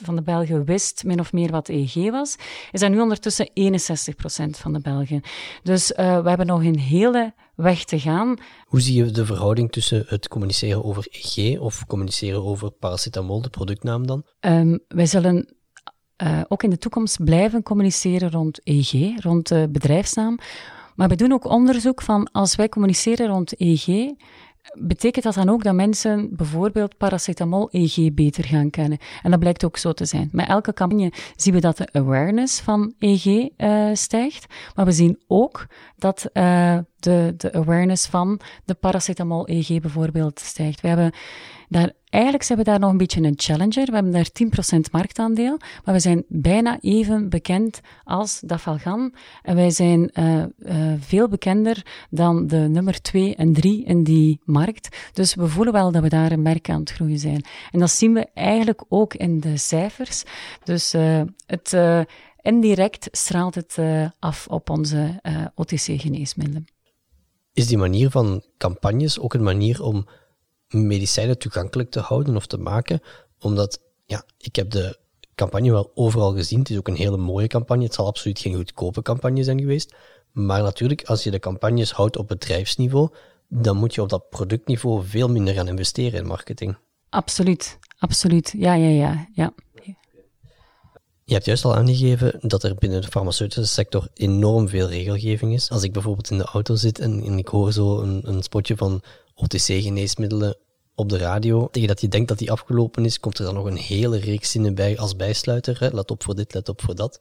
van 0.03 0.15
de 0.15 0.21
Belgen 0.21 0.65
wist 0.65 1.03
min 1.03 1.19
of 1.19 1.33
meer 1.33 1.51
wat 1.51 1.69
EG 1.69 1.93
was, 1.93 2.35
is 2.71 2.79
dat 2.79 2.91
nu 2.91 2.99
ondertussen 2.99 3.49
61% 3.49 3.51
van 4.49 4.73
de 4.73 4.81
Belgen. 4.81 5.21
Dus 5.63 5.87
we 5.95 6.03
hebben 6.03 6.45
nog 6.45 6.63
een 6.63 6.79
hele 6.79 7.33
weg 7.55 7.83
te 7.83 7.99
gaan. 7.99 8.35
Hoe 8.65 8.81
zie 8.81 9.05
je 9.05 9.11
de 9.11 9.25
verhouding 9.25 9.71
tussen 9.71 10.03
het 10.07 10.27
communiceren 10.27 10.83
over 10.83 11.07
EG 11.11 11.59
of 11.59 11.85
communiceren 11.85 12.43
over 12.43 12.71
paracetamol, 12.71 13.41
de 13.41 13.49
productnaam 13.49 14.07
dan? 14.07 14.23
Um, 14.39 14.79
wij 14.87 15.05
zullen 15.05 15.55
uh, 16.23 16.41
ook 16.47 16.63
in 16.63 16.69
de 16.69 16.77
toekomst 16.77 17.23
blijven 17.23 17.63
communiceren 17.63 18.31
rond 18.31 18.59
EG, 18.63 19.19
rond 19.19 19.47
de 19.47 19.69
bedrijfsnaam. 19.71 20.37
Maar 20.95 21.07
we 21.07 21.15
doen 21.15 21.31
ook 21.31 21.45
onderzoek 21.45 22.01
van 22.01 22.31
als 22.31 22.55
wij 22.55 22.69
communiceren 22.69 23.27
rond 23.27 23.59
EG, 23.59 24.13
betekent 24.79 25.23
dat 25.23 25.33
dan 25.33 25.49
ook 25.49 25.63
dat 25.63 25.73
mensen 25.73 26.35
bijvoorbeeld 26.35 26.97
paracetamol 26.97 27.69
EG 27.71 28.13
beter 28.13 28.43
gaan 28.43 28.69
kennen? 28.69 28.97
En 29.21 29.31
dat 29.31 29.39
blijkt 29.39 29.65
ook 29.65 29.77
zo 29.77 29.91
te 29.91 30.05
zijn. 30.05 30.29
Met 30.31 30.47
elke 30.47 30.73
campagne 30.73 31.11
zien 31.35 31.53
we 31.53 31.59
dat 31.59 31.77
de 31.77 31.89
awareness 31.91 32.59
van 32.59 32.93
EG 32.99 33.25
uh, 33.25 33.49
eh, 33.57 33.95
stijgt, 33.95 34.53
maar 34.75 34.85
we 34.85 34.91
zien 34.91 35.19
ook 35.27 35.67
dat 35.97 36.29
uh, 36.33 36.77
de, 37.03 37.33
de 37.37 37.53
awareness 37.53 38.07
van 38.07 38.39
de 38.65 38.73
paracetamol 38.73 39.47
EG 39.47 39.79
bijvoorbeeld 39.79 40.39
stijgt. 40.39 40.81
We 40.81 40.87
hebben 40.87 41.11
daar, 41.73 41.91
eigenlijk 42.09 42.43
zijn 42.43 42.57
we 42.57 42.63
daar 42.63 42.79
nog 42.79 42.91
een 42.91 42.97
beetje 42.97 43.21
een 43.21 43.33
challenger. 43.35 43.85
We 43.85 43.93
hebben 43.93 44.11
daar 44.11 44.29
10% 44.77 44.79
marktaandeel, 44.91 45.57
maar 45.83 45.93
we 45.93 45.99
zijn 45.99 46.25
bijna 46.27 46.77
even 46.81 47.29
bekend 47.29 47.81
als 48.03 48.39
Dafalgan. 48.39 49.13
En 49.41 49.55
wij 49.55 49.69
zijn 49.69 50.11
uh, 50.13 50.43
uh, 50.57 50.93
veel 50.99 51.27
bekender 51.27 51.85
dan 52.09 52.47
de 52.47 52.57
nummer 52.57 53.01
2 53.01 53.35
en 53.35 53.53
3 53.53 53.85
in 53.85 54.03
die 54.03 54.39
markt. 54.43 54.97
Dus 55.13 55.35
we 55.35 55.47
voelen 55.47 55.73
wel 55.73 55.91
dat 55.91 56.01
we 56.01 56.09
daar 56.09 56.31
een 56.31 56.41
merk 56.41 56.69
aan 56.69 56.79
het 56.79 56.91
groeien 56.91 57.19
zijn. 57.19 57.45
En 57.71 57.79
dat 57.79 57.91
zien 57.91 58.13
we 58.13 58.27
eigenlijk 58.33 58.83
ook 58.89 59.13
in 59.13 59.39
de 59.39 59.57
cijfers. 59.57 60.23
Dus 60.63 60.93
uh, 60.93 61.21
het 61.45 61.77
indirect 62.41 63.07
straalt 63.11 63.55
het 63.55 63.77
af 64.19 64.47
op 64.47 64.69
onze 64.69 65.19
OTC-geneesmiddelen. 65.55 66.65
Is 67.53 67.67
die 67.67 67.77
manier 67.77 68.09
van 68.09 68.43
campagnes 68.57 69.19
ook 69.19 69.33
een 69.33 69.43
manier 69.43 69.83
om 69.83 70.07
medicijnen 70.67 71.37
toegankelijk 71.37 71.91
te 71.91 71.99
houden 71.99 72.35
of 72.35 72.45
te 72.45 72.57
maken. 72.57 73.01
Omdat, 73.39 73.81
ja, 74.05 74.23
ik 74.37 74.55
heb 74.55 74.69
de 74.69 74.99
campagne 75.35 75.71
wel 75.71 75.91
overal 75.95 76.33
gezien. 76.33 76.59
Het 76.59 76.69
is 76.69 76.77
ook 76.77 76.87
een 76.87 76.95
hele 76.95 77.17
mooie 77.17 77.47
campagne. 77.47 77.83
Het 77.83 77.93
zal 77.93 78.07
absoluut 78.07 78.39
geen 78.39 78.55
goedkope 78.55 79.01
campagne 79.01 79.43
zijn 79.43 79.59
geweest. 79.59 79.95
Maar 80.31 80.61
natuurlijk, 80.61 81.03
als 81.03 81.23
je 81.23 81.31
de 81.31 81.39
campagnes 81.39 81.91
houdt 81.91 82.17
op 82.17 82.27
bedrijfsniveau, 82.27 83.09
dan 83.47 83.77
moet 83.77 83.93
je 83.93 84.01
op 84.01 84.09
dat 84.09 84.29
productniveau 84.29 85.05
veel 85.05 85.29
minder 85.29 85.53
gaan 85.53 85.67
investeren 85.67 86.19
in 86.19 86.25
marketing. 86.25 86.77
Absoluut, 87.09 87.79
absoluut. 87.97 88.53
Ja, 88.57 88.73
ja, 88.73 88.89
ja. 88.89 89.27
ja. 89.33 89.53
Je 91.33 91.39
hebt 91.39 91.51
juist 91.51 91.65
al 91.65 91.75
aangegeven 91.75 92.39
dat 92.41 92.63
er 92.63 92.75
binnen 92.75 93.01
de 93.01 93.07
farmaceutische 93.07 93.73
sector 93.73 94.07
enorm 94.13 94.69
veel 94.69 94.87
regelgeving 94.87 95.53
is. 95.53 95.69
Als 95.69 95.83
ik 95.83 95.93
bijvoorbeeld 95.93 96.29
in 96.29 96.37
de 96.37 96.43
auto 96.43 96.75
zit 96.75 96.99
en, 96.99 97.23
en 97.23 97.37
ik 97.37 97.47
hoor 97.47 97.71
zo 97.71 97.99
een, 97.99 98.21
een 98.23 98.43
spotje 98.43 98.77
van 98.77 99.01
OTC-geneesmiddelen 99.35 100.57
op 100.95 101.09
de 101.09 101.17
radio. 101.17 101.67
Tegen 101.71 101.87
dat 101.87 102.01
je 102.01 102.07
denkt 102.07 102.27
dat 102.27 102.37
die 102.37 102.51
afgelopen 102.51 103.05
is, 103.05 103.19
komt 103.19 103.37
er 103.37 103.45
dan 103.45 103.53
nog 103.53 103.65
een 103.65 103.77
hele 103.77 104.17
reeks 104.17 104.51
zinnen 104.51 104.75
bij 104.75 104.97
als 104.97 105.15
bijsluiter. 105.15 105.89
Let 105.93 106.11
op 106.11 106.23
voor 106.23 106.35
dit, 106.35 106.53
let 106.53 106.69
op 106.69 106.81
voor 106.81 106.95
dat. 106.95 107.19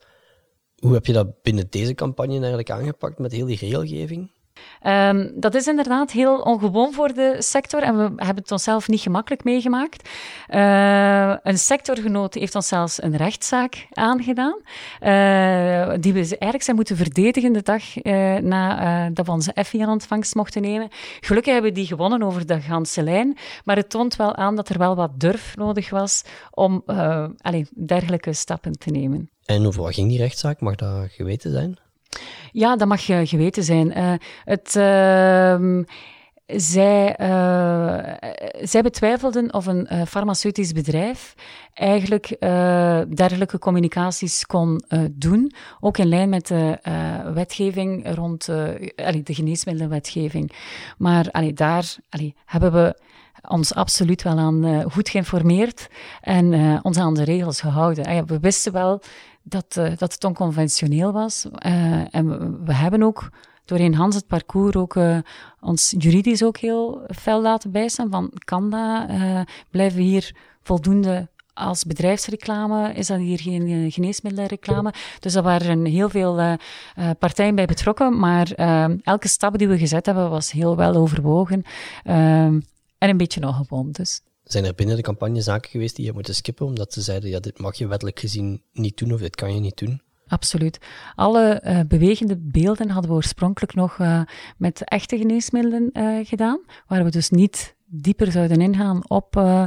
Hoe 0.77 0.93
heb 0.93 1.05
je 1.05 1.13
dat 1.13 1.41
binnen 1.41 1.67
deze 1.69 1.93
campagne 1.93 2.33
eigenlijk 2.33 2.71
aangepakt 2.71 3.19
met 3.19 3.31
heel 3.31 3.45
die 3.45 3.57
regelgeving? 3.57 4.31
Um, 4.87 5.31
dat 5.35 5.55
is 5.55 5.67
inderdaad 5.67 6.11
heel 6.11 6.39
ongewoon 6.39 6.93
voor 6.93 7.13
de 7.13 7.35
sector 7.39 7.81
en 7.81 7.97
we 7.97 8.03
hebben 8.03 8.43
het 8.43 8.51
onszelf 8.51 8.87
niet 8.87 8.99
gemakkelijk 8.99 9.43
meegemaakt. 9.43 10.09
Uh, 10.49 11.35
een 11.43 11.57
sectorgenoot 11.57 12.33
heeft 12.33 12.55
ons 12.55 12.67
zelfs 12.67 13.03
een 13.03 13.17
rechtszaak 13.17 13.87
aangedaan, 13.91 14.61
uh, 15.01 15.93
die 15.99 16.13
we 16.13 16.19
eigenlijk 16.19 16.63
zijn 16.63 16.75
moeten 16.75 16.97
verdedigen 16.97 17.53
de 17.53 17.61
dag 17.61 18.03
uh, 18.03 18.35
na 18.35 19.09
dat 19.09 19.25
we 19.25 19.31
onze 19.31 19.55
FI 19.65 19.81
aan 19.81 19.89
ontvangst 19.89 20.35
mochten 20.35 20.61
nemen. 20.61 20.87
Gelukkig 21.19 21.53
hebben 21.53 21.71
we 21.71 21.77
die 21.77 21.87
gewonnen 21.87 22.23
over 22.23 22.45
de 22.45 22.61
ganse 22.61 23.03
lijn, 23.03 23.37
maar 23.63 23.75
het 23.75 23.89
toont 23.89 24.15
wel 24.15 24.35
aan 24.35 24.55
dat 24.55 24.69
er 24.69 24.77
wel 24.77 24.95
wat 24.95 25.19
durf 25.19 25.55
nodig 25.55 25.89
was 25.89 26.23
om 26.51 26.83
allez, 27.37 27.69
dergelijke 27.75 28.33
stappen 28.33 28.71
te 28.71 28.89
nemen. 28.89 29.29
En 29.45 29.65
over 29.65 29.93
ging 29.93 30.09
die 30.09 30.17
rechtszaak? 30.17 30.59
Mag 30.59 30.75
dat 30.75 31.11
geweten 31.11 31.51
zijn? 31.51 31.77
Ja, 32.51 32.75
dat 32.75 32.87
mag 32.87 33.01
je 33.01 33.27
geweten 33.27 33.63
zijn. 33.63 33.97
Uh, 33.97 34.13
het, 34.43 34.71
zij, 36.45 37.15
uh, 37.19 38.13
zij 38.61 38.81
betwijfelden 38.81 39.53
of 39.53 39.65
een 39.65 39.87
uh, 39.91 40.01
farmaceutisch 40.01 40.71
bedrijf 40.71 41.33
eigenlijk 41.73 42.35
dergelijke 43.15 43.59
communicaties 43.59 44.45
kon 44.45 44.83
doen, 45.11 45.53
ook 45.79 45.97
in 45.97 46.07
lijn 46.07 46.29
met 46.29 46.47
de 46.47 46.79
wetgeving 47.33 48.15
rond 48.15 48.45
de 48.45 49.23
geneesmiddelenwetgeving. 49.23 50.51
Maar 50.97 51.53
daar 51.53 51.95
hebben 52.45 52.71
we 52.71 53.01
ons 53.47 53.73
absoluut 53.73 54.23
wel 54.23 54.37
aan 54.37 54.91
goed 54.91 55.09
geïnformeerd 55.09 55.87
en 56.21 56.79
ons 56.83 56.97
aan 56.97 57.13
de 57.13 57.23
regels 57.23 57.61
gehouden. 57.61 58.25
we 58.25 58.39
wisten 58.39 58.73
wel 58.73 59.01
dat, 59.43 59.75
uh, 59.77 59.97
dat 59.97 60.13
het 60.13 60.23
onconventioneel 60.23 61.11
was. 61.11 61.45
Uh, 61.65 62.15
en 62.15 62.27
we, 62.29 62.63
we, 62.65 62.73
hebben 62.73 63.03
ook 63.03 63.29
doorheen 63.65 63.95
Hans 63.95 64.15
het 64.15 64.27
parcours 64.27 64.75
ook 64.75 64.95
uh, 64.95 65.17
ons 65.59 65.93
juridisch 65.97 66.43
ook 66.43 66.57
heel 66.57 67.01
fel 67.15 67.41
laten 67.41 67.71
bijstaan 67.71 68.09
van 68.11 68.31
kan 68.45 68.69
dat? 68.69 69.07
blijven 69.69 69.97
we 69.97 70.03
hier 70.03 70.35
voldoende 70.61 71.31
als 71.53 71.83
bedrijfsreclame 71.83 72.93
is 72.93 73.07
dat 73.07 73.19
hier 73.19 73.39
geen 73.39 73.91
geneesmiddelenreclame. 73.91 74.93
Dus 75.19 75.33
daar 75.33 75.43
waren 75.43 75.85
heel 75.85 76.09
veel 76.09 76.57
partijen 77.19 77.55
bij 77.55 77.65
betrokken. 77.65 78.19
Maar 78.19 78.51
elke 79.03 79.27
stap 79.27 79.57
die 79.57 79.67
we 79.67 79.77
gezet 79.77 80.05
hebben 80.05 80.29
was 80.29 80.51
heel 80.51 80.75
wel 80.75 80.95
overwogen. 80.95 81.63
en 82.03 82.63
een 82.97 83.17
beetje 83.17 83.47
ongewoon 83.47 83.91
dus. 83.91 84.21
Zijn 84.43 84.65
er 84.65 84.75
binnen 84.75 84.95
de 84.95 85.01
campagne 85.01 85.41
zaken 85.41 85.69
geweest 85.69 85.95
die 85.95 86.05
je 86.05 86.13
moet 86.13 86.35
skippen, 86.35 86.65
omdat 86.65 86.93
ze 86.93 87.01
zeiden, 87.01 87.29
ja, 87.29 87.39
dit 87.39 87.59
mag 87.59 87.75
je 87.75 87.87
wettelijk 87.87 88.19
gezien 88.19 88.61
niet 88.73 88.97
doen 88.97 89.13
of 89.13 89.19
dit 89.19 89.35
kan 89.35 89.53
je 89.53 89.59
niet 89.59 89.77
doen? 89.77 90.01
Absoluut. 90.27 90.79
Alle 91.15 91.61
uh, 91.65 91.79
bewegende 91.87 92.37
beelden 92.37 92.89
hadden 92.89 93.11
we 93.11 93.17
oorspronkelijk 93.17 93.73
nog 93.73 93.97
uh, 93.97 94.21
met 94.57 94.83
echte 94.83 95.17
geneesmiddelen 95.17 95.89
uh, 95.93 96.25
gedaan, 96.25 96.59
waar 96.87 97.03
we 97.03 97.09
dus 97.09 97.29
niet 97.29 97.75
dieper 97.95 98.31
zouden 98.31 98.61
ingaan 98.61 99.09
op 99.09 99.35
uh, 99.35 99.63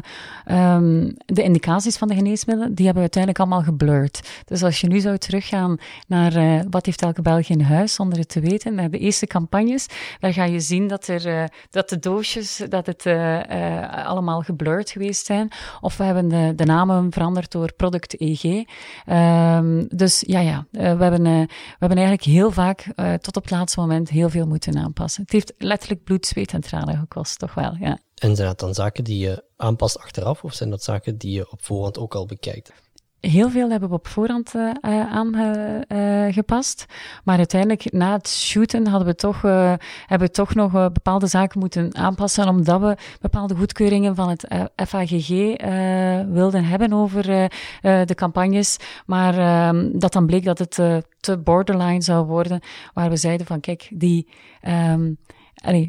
um, 0.50 1.14
de 1.26 1.42
indicaties 1.42 1.96
van 1.96 2.08
de 2.08 2.14
geneesmiddelen, 2.14 2.74
die 2.74 2.84
hebben 2.84 3.02
we 3.02 3.10
uiteindelijk 3.10 3.42
allemaal 3.42 3.72
geblurred. 3.72 4.42
Dus 4.44 4.62
als 4.62 4.80
je 4.80 4.86
nu 4.86 5.00
zou 5.00 5.18
teruggaan 5.18 5.76
naar 6.06 6.36
uh, 6.36 6.60
wat 6.70 6.86
heeft 6.86 7.02
elke 7.02 7.22
Belg 7.22 7.48
in 7.48 7.60
huis, 7.60 7.94
zonder 7.94 8.18
het 8.18 8.28
te 8.28 8.40
weten, 8.40 8.74
naar 8.74 8.90
de 8.90 8.98
eerste 8.98 9.26
campagnes, 9.26 9.86
dan 10.20 10.32
ga 10.32 10.44
je 10.44 10.60
zien 10.60 10.88
dat, 10.88 11.06
er, 11.06 11.26
uh, 11.26 11.44
dat 11.70 11.88
de 11.88 11.98
doosjes, 11.98 12.62
dat 12.68 12.86
het 12.86 13.06
allemaal 14.04 14.40
geblurred 14.40 14.90
geweest 14.90 15.26
zijn. 15.26 15.48
Of 15.80 15.96
we 15.96 16.04
hebben 16.04 16.28
de, 16.28 16.52
de 16.56 16.64
namen 16.64 17.12
veranderd 17.12 17.52
door 17.52 17.72
product 17.72 18.20
EG. 18.20 18.44
Um, 19.06 19.86
dus 19.88 20.24
ja, 20.26 20.40
ja, 20.40 20.66
we, 20.70 20.80
hebben, 20.80 21.22
we 21.22 21.48
hebben 21.78 21.98
eigenlijk 21.98 22.22
heel 22.22 22.50
vaak 22.50 22.92
tot 23.20 23.36
op 23.36 23.42
het 23.42 23.50
laatste 23.50 23.80
moment 23.80 24.08
heel 24.08 24.30
veel 24.30 24.46
moeten 24.46 24.78
aanpassen. 24.78 25.22
Het 25.22 25.32
heeft 25.32 25.54
letterlijk 25.58 26.04
bloed, 26.04 26.26
zweet 26.26 26.52
en 26.52 26.60
tranen 26.60 26.98
gekost, 26.98 27.38
toch 27.38 27.54
wel, 27.54 27.76
ja. 27.80 27.98
En 28.16 28.36
zijn 28.36 28.48
dat 28.48 28.60
dan 28.60 28.74
zaken 28.74 29.04
die 29.04 29.18
je 29.18 29.44
aanpast 29.56 29.98
achteraf, 29.98 30.44
of 30.44 30.54
zijn 30.54 30.70
dat 30.70 30.82
zaken 30.82 31.18
die 31.18 31.32
je 31.32 31.50
op 31.50 31.64
voorhand 31.64 31.98
ook 31.98 32.14
al 32.14 32.26
bekijkt? 32.26 32.72
heel 33.20 33.50
veel 33.50 33.70
hebben 33.70 33.88
we 33.88 33.94
op 33.94 34.06
voorhand 34.06 34.54
uh, 34.54 34.70
aangepast. 34.80 36.86
maar 37.24 37.36
uiteindelijk, 37.36 37.92
na 37.92 38.12
het 38.12 38.28
shooten, 38.28 38.86
hadden 38.86 39.08
we 39.08 39.14
toch, 39.14 39.42
hebben 40.06 40.28
we 40.28 40.30
toch 40.30 40.54
nog 40.54 40.72
bepaalde 40.72 41.26
zaken 41.26 41.58
moeten 41.58 41.94
aanpassen, 41.94 42.48
omdat 42.48 42.80
we 42.80 42.96
bepaalde 43.20 43.54
goedkeuringen 43.54 44.14
van 44.14 44.28
het 44.28 44.46
FAGG 44.88 45.28
wilden 46.28 46.64
hebben 46.64 46.92
over 46.92 47.22
de 47.80 48.14
campagnes. 48.14 48.76
Maar 49.06 49.38
ehm, 49.38 49.98
dat 49.98 50.12
dan 50.12 50.26
bleek 50.26 50.44
dat 50.44 50.58
het 50.58 50.74
te 51.20 51.38
borderline 51.38 52.02
zou 52.02 52.26
worden, 52.26 52.60
waar 52.94 53.10
we 53.10 53.16
zeiden 53.16 53.46
van, 53.46 53.60
kijk, 53.60 53.88
die... 53.90 54.28
Um, 54.68 55.18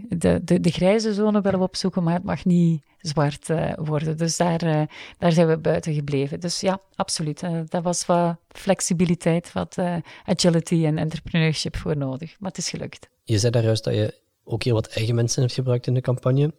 de, 0.10 0.42
de, 0.44 0.60
de 0.60 0.72
grijze 0.72 1.14
zone 1.14 1.42
willen 1.42 1.60
we 1.60 1.66
opzoeken, 1.66 2.04
maar 2.04 2.14
het 2.14 2.24
mag 2.24 2.46
niet 2.46 2.82
zwart 2.98 3.50
uh, 3.50 3.74
worden. 3.76 4.18
Dus 4.18 4.38
daar, 4.38 4.64
uh, 4.64 4.82
daar 5.18 5.32
zijn 5.32 5.48
we 5.48 5.58
buiten 5.58 5.94
gebleven. 5.94 6.40
Dus 6.40 6.60
ja, 6.60 6.82
absoluut. 6.96 7.44
Uh, 7.44 7.62
dat 7.68 7.84
was 7.84 8.06
wat 8.06 8.38
flexibiliteit, 8.48 9.54
wat 9.54 9.78
agility 10.26 10.86
en 10.86 10.98
entrepreneurship 10.98 11.76
voor 11.76 11.98
nodig. 11.98 12.40
Maar 12.40 12.50
het 12.50 12.60
is 12.60 12.70
gelukt. 12.70 13.10
Je 13.24 13.40
zei 13.40 13.52
daar 13.52 13.64
juist 13.64 13.84
dat 13.84 13.94
je 13.94 14.20
ook 14.44 14.64
heel 14.64 14.74
wat 14.74 14.88
eigen 14.88 15.16
mensen 15.16 15.42
hebt 15.42 15.54
gebruikt 15.54 15.88
in 15.88 15.94
de 15.94 16.02
campagne. 16.02 16.54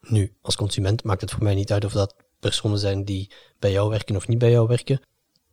Nu, 0.00 0.32
als 0.42 0.56
consument 0.56 1.04
maakt 1.04 1.20
het 1.20 1.30
voor 1.30 1.42
mij 1.42 1.54
niet 1.54 1.72
uit 1.72 1.84
of 1.84 1.92
dat 1.92 2.14
personen 2.40 2.78
zijn 2.78 3.04
die 3.04 3.30
bij 3.58 3.72
jou 3.72 3.90
werken 3.90 4.16
of 4.16 4.28
niet 4.28 4.38
bij 4.38 4.50
jou 4.50 4.68
werken. 4.68 5.00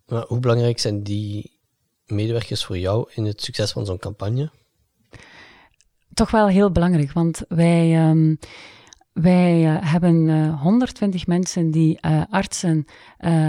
Maar 0.06 0.26
hoe 0.28 0.40
belangrijk 0.40 0.80
zijn 0.80 1.04
die 1.04 1.60
medewerkers 2.06 2.66
voor 2.66 2.78
jou 2.78 3.12
in 3.14 3.26
het 3.26 3.42
succes 3.42 3.72
van 3.72 3.86
zo'n 3.86 3.98
campagne? 3.98 4.52
Toch 6.18 6.32
wel 6.32 6.48
heel 6.48 6.72
belangrijk, 6.72 7.12
want 7.12 7.42
wij. 7.48 8.10
Um, 8.10 8.40
wij 9.14 9.64
uh, 9.64 9.78
hebben 9.92 10.28
uh, 10.28 10.48
eh, 10.48 10.62
120 10.62 11.28
mensen 11.28 11.72
die 11.72 12.00
uh, 12.02 12.22
artsen 12.30 12.86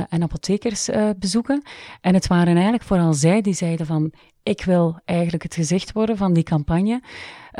en 0.09 0.23
apothekers 0.23 0.89
bezoeken. 1.19 1.63
En 2.01 2.15
het 2.15 2.27
waren 2.27 2.55
eigenlijk 2.55 2.85
vooral 2.85 3.13
zij 3.13 3.41
die 3.41 3.55
zeiden 3.55 3.87
van 3.87 4.13
ik 4.43 4.65
wil 4.65 5.01
eigenlijk 5.05 5.43
het 5.43 5.55
gezicht 5.55 5.93
worden 5.93 6.17
van 6.17 6.33
die 6.33 6.43
campagne. 6.43 7.03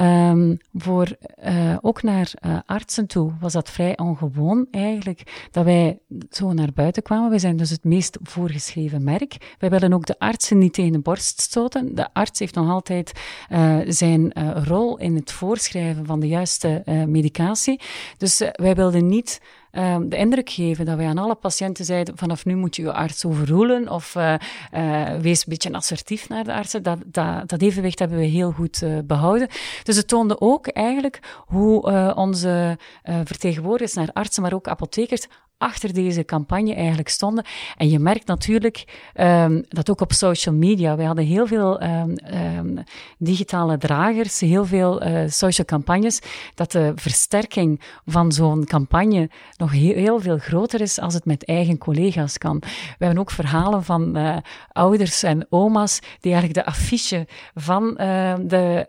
Um, 0.01 0.59
voor, 0.75 1.17
uh, 1.45 1.77
ook 1.81 2.03
naar 2.03 2.33
uh, 2.47 2.59
artsen 2.67 3.07
toe 3.07 3.33
was 3.41 3.53
dat 3.53 3.71
vrij 3.71 3.99
ongewoon 3.99 4.67
eigenlijk, 4.71 5.47
dat 5.51 5.65
wij 5.65 5.99
zo 6.31 6.53
naar 6.53 6.73
buiten 6.75 7.03
kwamen. 7.03 7.31
Wij 7.31 7.39
zijn 7.39 7.57
dus 7.57 7.71
het 7.71 7.85
meest 7.85 8.19
voorgeschreven 8.23 9.05
merk. 9.05 9.55
Wij 9.59 9.71
willen 9.71 9.93
ook 9.93 10.07
de 10.07 10.19
artsen 10.19 10.59
niet 10.59 10.73
tegen 10.73 10.93
de 10.93 10.99
borst 10.99 11.41
stoten. 11.41 11.95
De 11.95 12.13
arts 12.13 12.39
heeft 12.39 12.55
nog 12.55 12.71
altijd 12.71 13.13
uh, 13.53 13.79
zijn 13.87 14.33
rol 14.65 14.99
in 14.99 15.15
het 15.15 15.33
voorschrijven 15.33 16.07
van 16.07 16.21
de 16.21 16.29
juiste 16.29 16.83
medicatie. 17.07 17.81
Dus 18.17 18.43
wij 18.53 18.75
wilden 18.75 19.07
niet 19.07 19.41
um, 19.73 20.09
de 20.09 20.17
indruk 20.17 20.51
geven 20.51 20.85
dat 20.85 20.97
wij 20.97 21.07
aan 21.07 21.19
alle 21.19 21.35
patiënten 21.35 21.85
zeiden: 21.85 22.17
vanaf 22.17 22.45
nu 22.45 22.57
moet 22.57 22.77
je 22.77 22.83
je 22.83 22.93
arts 22.93 23.25
overroelen 23.25 23.89
of 23.89 24.15
uh, 24.15 24.35
uh, 24.75 25.11
wees 25.21 25.39
een 25.39 25.45
beetje 25.49 25.73
assertief 25.73 26.29
naar 26.29 26.45
de 26.45 26.53
artsen. 26.53 26.83
Dat, 26.83 26.99
dat, 27.07 27.49
dat 27.49 27.63
evenwicht 27.63 27.99
hebben 27.99 28.19
we 28.19 28.25
heel 28.25 28.51
goed 28.51 28.83
uh, 28.83 28.99
behouden. 29.05 29.49
Dus 29.83 29.97
het 29.97 30.09
toonde 30.09 30.41
ook 30.41 30.67
eigenlijk 30.67 31.21
hoe 31.47 32.15
onze 32.15 32.79
vertegenwoordigers 33.25 33.95
naar 33.95 34.11
artsen, 34.13 34.43
maar 34.43 34.53
ook 34.53 34.69
apothekers 34.69 35.27
achter 35.59 35.95
deze 35.95 36.25
campagne 36.25 36.75
eigenlijk 36.75 37.09
stonden. 37.09 37.45
En 37.77 37.89
je 37.89 37.99
merkt 37.99 38.27
natuurlijk 38.27 38.85
um, 39.15 39.65
dat 39.69 39.91
ook 39.91 40.01
op 40.01 40.13
social 40.13 40.55
media. 40.55 40.97
We 40.97 41.05
hadden 41.05 41.25
heel 41.25 41.47
veel 41.47 41.83
um, 41.83 42.17
um, 42.35 42.83
digitale 43.19 43.79
dragers, 43.79 44.41
heel 44.41 44.65
veel 44.65 45.07
uh, 45.07 45.21
social 45.27 45.67
campagnes, 45.67 46.21
dat 46.55 46.73
de 46.73 46.93
versterking 46.95 47.81
van 48.07 48.33
zo'n 48.33 48.65
campagne 48.65 49.31
nog 49.57 49.73
heel, 49.73 50.21
veel 50.21 50.39
groter 50.39 50.81
is 50.81 51.01
als 51.01 51.15
het 51.15 51.25
met 51.25 51.45
eigen 51.45 51.79
collega's 51.79 52.39
kan. 52.39 52.59
We 52.99 53.05
hebben 53.05 53.19
ook 53.19 53.31
verhalen 53.31 53.85
van 53.85 54.19
uh, 54.19 54.37
ouders 54.73 55.23
en 55.23 55.47
oma's 55.51 55.99
die 56.21 56.33
eigenlijk 56.33 56.65
de 56.65 56.73
affiche 56.73 57.27
van 57.55 57.99
uh, 58.01 58.35
de 58.43 58.87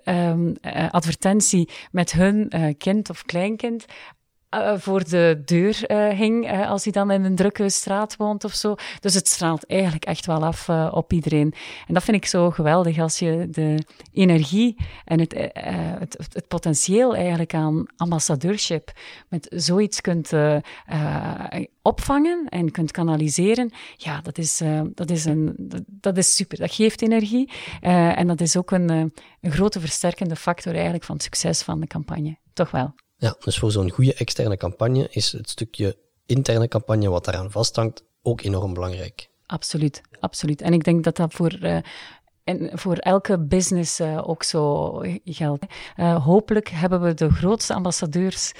advertentie 0.91 1.69
met 1.91 2.11
hun 2.11 2.51
kind 2.77 3.09
of 3.09 3.23
kleinkind 3.23 3.85
uh, 4.55 4.77
voor 4.77 5.09
de 5.09 5.41
deur 5.45 5.91
uh, 5.91 6.07
hing 6.07 6.65
als 6.67 6.83
hij 6.83 6.91
dan 6.91 7.11
in 7.11 7.23
een 7.23 7.35
drukke 7.35 7.69
straat 7.69 8.15
woont 8.15 8.43
of 8.43 8.53
zo. 8.53 8.75
Dus 8.99 9.13
het 9.13 9.27
straalt 9.27 9.65
eigenlijk 9.65 10.05
echt 10.05 10.25
wel 10.25 10.45
af 10.45 10.69
op 10.91 11.13
iedereen. 11.13 11.53
En 11.87 11.93
dat 11.93 12.03
vind 12.03 12.17
ik 12.17 12.25
zo 12.25 12.49
geweldig 12.49 12.99
als 12.99 13.19
je 13.19 13.47
de 13.49 13.85
energie 14.11 14.77
en 15.05 15.19
het, 15.19 15.33
het, 15.99 16.17
het, 16.33 16.47
potentieel 16.47 17.15
eigenlijk 17.15 17.53
aan 17.53 17.85
ambassadeurship 17.97 18.91
met 19.27 19.47
zoiets 19.55 20.01
kunt 20.01 20.31
opvangen 21.81 22.45
en 22.49 22.71
kunt 22.71 22.91
kanaliseren. 22.91 23.71
Ja, 23.97 24.21
dat 24.21 24.37
is, 24.37 24.61
dat 24.93 25.09
is, 25.09 25.25
een, 25.25 25.53
dat, 25.57 25.81
dat, 25.85 26.17
is 26.17 26.35
super. 26.35 26.57
Dat 26.57 26.73
geeft 26.73 27.01
energie 27.01 27.51
en 27.81 28.27
dat 28.27 28.41
is 28.41 28.57
ook 28.57 28.71
een, 28.71 28.89
een 29.41 29.51
grote 29.51 29.79
versterkende 29.79 30.35
factor 30.35 30.73
eigenlijk 30.73 31.03
van 31.03 31.15
het 31.15 31.23
succes 31.23 31.61
van 31.61 31.79
de 31.79 31.87
campagne. 31.87 32.37
Toch 32.53 32.71
wel. 32.71 32.93
Ja, 33.19 33.35
dus 33.39 33.57
voor 33.57 33.71
zo'n 33.71 33.89
goede 33.89 34.13
externe 34.13 34.57
campagne 34.57 35.07
is 35.09 35.31
het 35.31 35.49
stukje 35.49 35.97
interne 36.25 36.67
campagne 36.67 37.09
wat 37.09 37.25
daaraan 37.25 37.51
vasthangt 37.51 38.03
ook 38.21 38.41
enorm 38.41 38.73
belangrijk. 38.73 39.29
Absoluut, 39.45 40.01
absoluut. 40.19 40.61
En 40.61 40.73
ik 40.73 40.83
denk 40.83 41.03
dat 41.03 41.15
dat 41.15 41.33
voor 41.33 41.57
uh, 41.61 41.77
en 42.43 42.69
voor 42.73 42.95
elke 42.95 43.39
business 43.39 43.99
uh, 43.99 44.29
ook 44.29 44.43
zo 44.43 44.91
geldt. 45.25 45.65
Uh, 45.97 46.25
hopelijk 46.25 46.69
hebben 46.69 47.01
we 47.01 47.13
de 47.13 47.29
grootste 47.29 47.73
ambassadeurs 47.73 48.51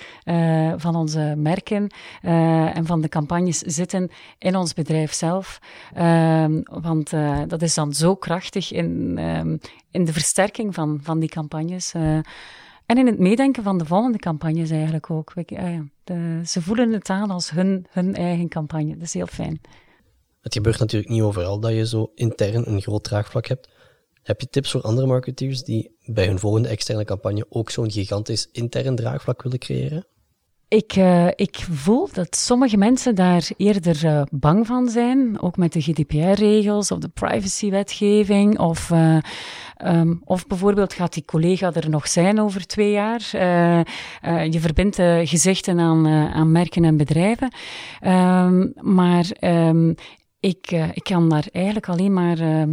van 0.78 0.95
onze 0.95 1.34
merken 1.38 1.89
en 2.22 2.86
van 2.86 3.02
de 3.02 3.10
campagnes 3.10 3.60
zitten 3.60 4.10
in 4.38 4.56
ons 4.56 4.74
bedrijf 4.74 5.13
zelf. 5.13 5.60
Ehm, 5.93 6.62
want 6.63 7.10
dat 7.48 7.62
is 7.62 7.74
dan 7.74 7.93
zo 7.93 8.15
krachtig 8.15 8.72
in, 8.72 9.17
um, 9.17 9.60
in 9.91 10.06
de 10.06 10.13
versterking 10.13 10.74
van, 10.74 11.00
van 11.02 11.19
die 11.19 11.30
campagnes. 11.30 11.93
En 12.89 12.97
in 12.97 13.06
het 13.06 13.19
meedenken 13.19 13.63
van 13.63 13.78
de 13.78 13.86
volgende 13.86 14.17
campagnes 14.17 14.69
eigenlijk 14.69 15.10
ook. 15.10 15.34
Ah 15.36 15.80
de, 16.04 16.41
ze 16.45 16.62
voelen 16.62 16.91
het 16.93 17.10
aan 17.10 17.30
als 17.30 17.49
hun, 17.49 17.86
hun 17.89 18.15
eigen 18.15 18.47
campagne. 18.47 18.93
Dat 18.93 19.02
is 19.02 19.13
heel 19.13 19.28
fijn. 19.28 19.62
Het 20.41 20.54
gebeurt 20.54 20.80
natuurlijk 20.80 21.12
niet 21.12 21.21
overal 21.21 21.60
dat 21.60 21.71
je 21.71 21.88
zo 21.88 22.12
intern 22.15 22.71
een 22.71 22.82
groot 22.82 23.04
draagvlak 23.04 23.47
hebt. 23.47 23.69
Heb 24.23 24.41
je 24.41 24.49
tips 24.49 24.71
voor 24.71 24.82
andere 24.82 25.08
marketeers 25.08 25.63
die 25.63 25.95
bij 26.06 26.25
hun 26.25 26.39
volgende 26.39 26.69
externe 26.69 27.06
campagne 27.06 27.45
ook 27.49 27.69
zo'n 27.69 27.91
gigantisch 27.91 28.49
intern 28.52 28.95
draagvlak 28.95 29.41
willen 29.41 29.60
creëren? 29.60 30.06
Ik, 30.69 30.95
uh, 30.95 31.27
ik 31.27 31.55
voel 31.71 32.10
dat 32.12 32.36
sommige 32.36 32.77
mensen 32.77 33.15
daar 33.15 33.49
eerder 33.58 34.05
uh, 34.05 34.21
bang 34.32 34.67
van 34.67 34.89
zijn, 34.89 35.41
ook 35.41 35.58
met 35.58 35.73
de 35.73 35.82
GDPR-regels 35.82 36.91
of 36.91 36.99
de 36.99 37.08
privacywetgeving. 37.08 38.60
Of, 38.60 38.89
uh, 38.89 39.17
um, 39.86 40.21
of 40.23 40.47
bijvoorbeeld 40.47 40.93
gaat 40.93 41.13
die 41.13 41.25
collega 41.25 41.73
er 41.73 41.89
nog 41.89 42.08
zijn 42.08 42.41
over 42.41 42.67
twee 42.67 42.91
jaar. 42.91 43.27
je 44.49 44.60
verbindt 44.60 44.95
gezichten 45.23 45.79
aan, 45.79 46.08
aan 46.08 46.51
merken 46.51 46.84
en 46.84 46.97
bedrijven. 46.97 47.53
Um, 48.01 48.73
maar 48.82 49.25
um, 49.41 49.95
ik, 50.39 50.71
ik 50.71 51.03
kan 51.03 51.29
daar 51.29 51.47
eigenlijk 51.51 51.89
alleen 51.89 52.13
maar 52.13 52.67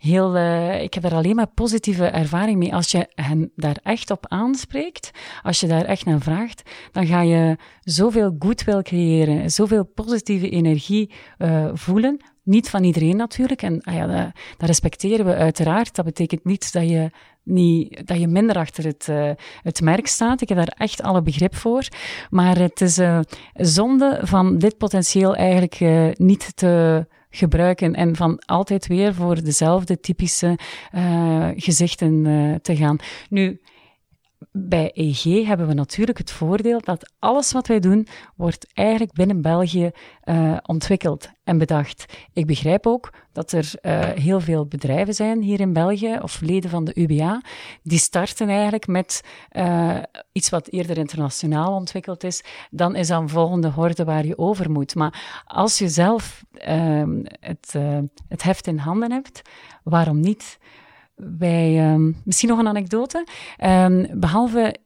heel, 0.00 0.36
uh, 0.36 0.82
ik 0.82 0.94
heb 0.94 1.02
daar 1.02 1.14
alleen 1.14 1.34
maar 1.34 1.46
positieve 1.46 2.06
ervaring 2.06 2.58
mee. 2.58 2.74
Als 2.74 2.90
je 2.90 3.10
hen 3.14 3.52
daar 3.56 3.78
echt 3.82 4.10
op 4.10 4.26
aanspreekt, 4.28 5.10
als 5.42 5.60
je 5.60 5.66
daar 5.66 5.84
echt 5.84 6.04
naar 6.04 6.20
vraagt, 6.20 6.70
dan 6.92 7.06
ga 7.06 7.20
je 7.20 7.56
zoveel 7.80 8.36
goodwill 8.38 8.82
creëren, 8.82 9.50
zoveel 9.50 9.84
positieve 9.84 10.50
energie 10.50 11.10
uh, 11.38 11.70
voelen. 11.72 12.20
Niet 12.42 12.70
van 12.70 12.84
iedereen 12.84 13.16
natuurlijk, 13.16 13.62
en 13.62 13.80
ah 13.82 13.94
ja, 13.94 14.06
dat, 14.06 14.68
respecteren 14.68 15.24
we 15.26 15.34
uiteraard. 15.34 15.94
Dat 15.94 16.04
betekent 16.04 16.44
niet 16.44 16.72
dat 16.72 16.88
je, 16.88 17.10
niet, 17.42 18.06
dat 18.06 18.20
je 18.20 18.28
minder 18.28 18.56
achter 18.56 18.84
het, 18.84 19.06
uh, 19.10 19.30
het 19.62 19.80
merk 19.80 20.06
staat. 20.06 20.40
Ik 20.40 20.48
heb 20.48 20.58
daar 20.58 20.74
echt 20.76 21.02
alle 21.02 21.22
begrip 21.22 21.56
voor. 21.56 21.88
Maar 22.30 22.58
het 22.58 22.80
is 22.80 22.98
uh, 22.98 23.20
zonde 23.54 24.20
van 24.22 24.58
dit 24.58 24.78
potentieel 24.78 25.36
eigenlijk 25.36 25.80
niet 26.18 26.56
te 26.56 27.06
gebruiken 27.30 27.94
en 27.94 28.16
van 28.16 28.38
altijd 28.46 28.86
weer 28.86 29.14
voor 29.14 29.42
dezelfde 29.42 30.00
typische 30.00 30.58
uh, 30.94 31.48
gezichten 31.54 32.24
uh, 32.24 32.54
te 32.54 32.76
gaan. 32.76 32.96
Nu, 33.28 33.60
bij 34.52 34.90
EG 34.94 35.46
hebben 35.46 35.66
we 35.66 35.74
natuurlijk 35.74 36.18
het 36.18 36.30
voordeel 36.30 36.80
dat 36.80 37.12
alles 37.18 37.52
wat 37.52 37.66
wij 37.66 37.80
doen, 37.80 38.06
wordt 38.36 38.66
eigenlijk 38.72 39.12
binnen 39.12 39.42
België 39.42 39.90
uh, 40.24 40.56
ontwikkeld 40.62 41.30
en 41.44 41.58
bedacht. 41.58 42.04
Ik 42.32 42.46
begrijp 42.46 42.86
ook 42.86 43.12
dat 43.32 43.52
er 43.52 43.72
uh, 43.82 44.00
heel 44.00 44.40
veel 44.40 44.66
bedrijven 44.66 45.14
zijn 45.14 45.42
hier 45.42 45.60
in 45.60 45.72
België, 45.72 46.18
of 46.22 46.40
leden 46.40 46.70
van 46.70 46.84
de 46.84 47.00
UBA, 47.00 47.42
die 47.82 47.98
starten 47.98 48.48
eigenlijk 48.48 48.86
met 48.86 49.22
uh, 49.52 49.96
iets 50.32 50.48
wat 50.50 50.68
eerder 50.68 50.98
internationaal 50.98 51.74
ontwikkeld 51.74 52.24
is. 52.24 52.44
Dan 52.70 52.96
is 52.96 53.08
dan 53.08 53.28
volgende 53.28 53.68
horde 53.68 54.04
waar 54.04 54.26
je 54.26 54.38
over 54.38 54.70
moet. 54.70 54.94
Maar 54.94 55.42
als 55.46 55.78
je 55.78 55.88
zelf 55.88 56.44
ehm, 56.52 57.22
het, 57.40 57.74
het 58.28 58.42
heft 58.42 58.66
in 58.66 58.78
handen 58.78 59.12
hebt, 59.12 59.42
waarom 59.82 60.20
niet? 60.20 60.58
Wij, 61.38 61.92
um, 61.92 62.16
misschien 62.24 62.48
nog 62.48 62.58
een 62.58 62.68
anekdote. 62.68 63.26
Um, 63.64 64.06
behalve 64.20 64.76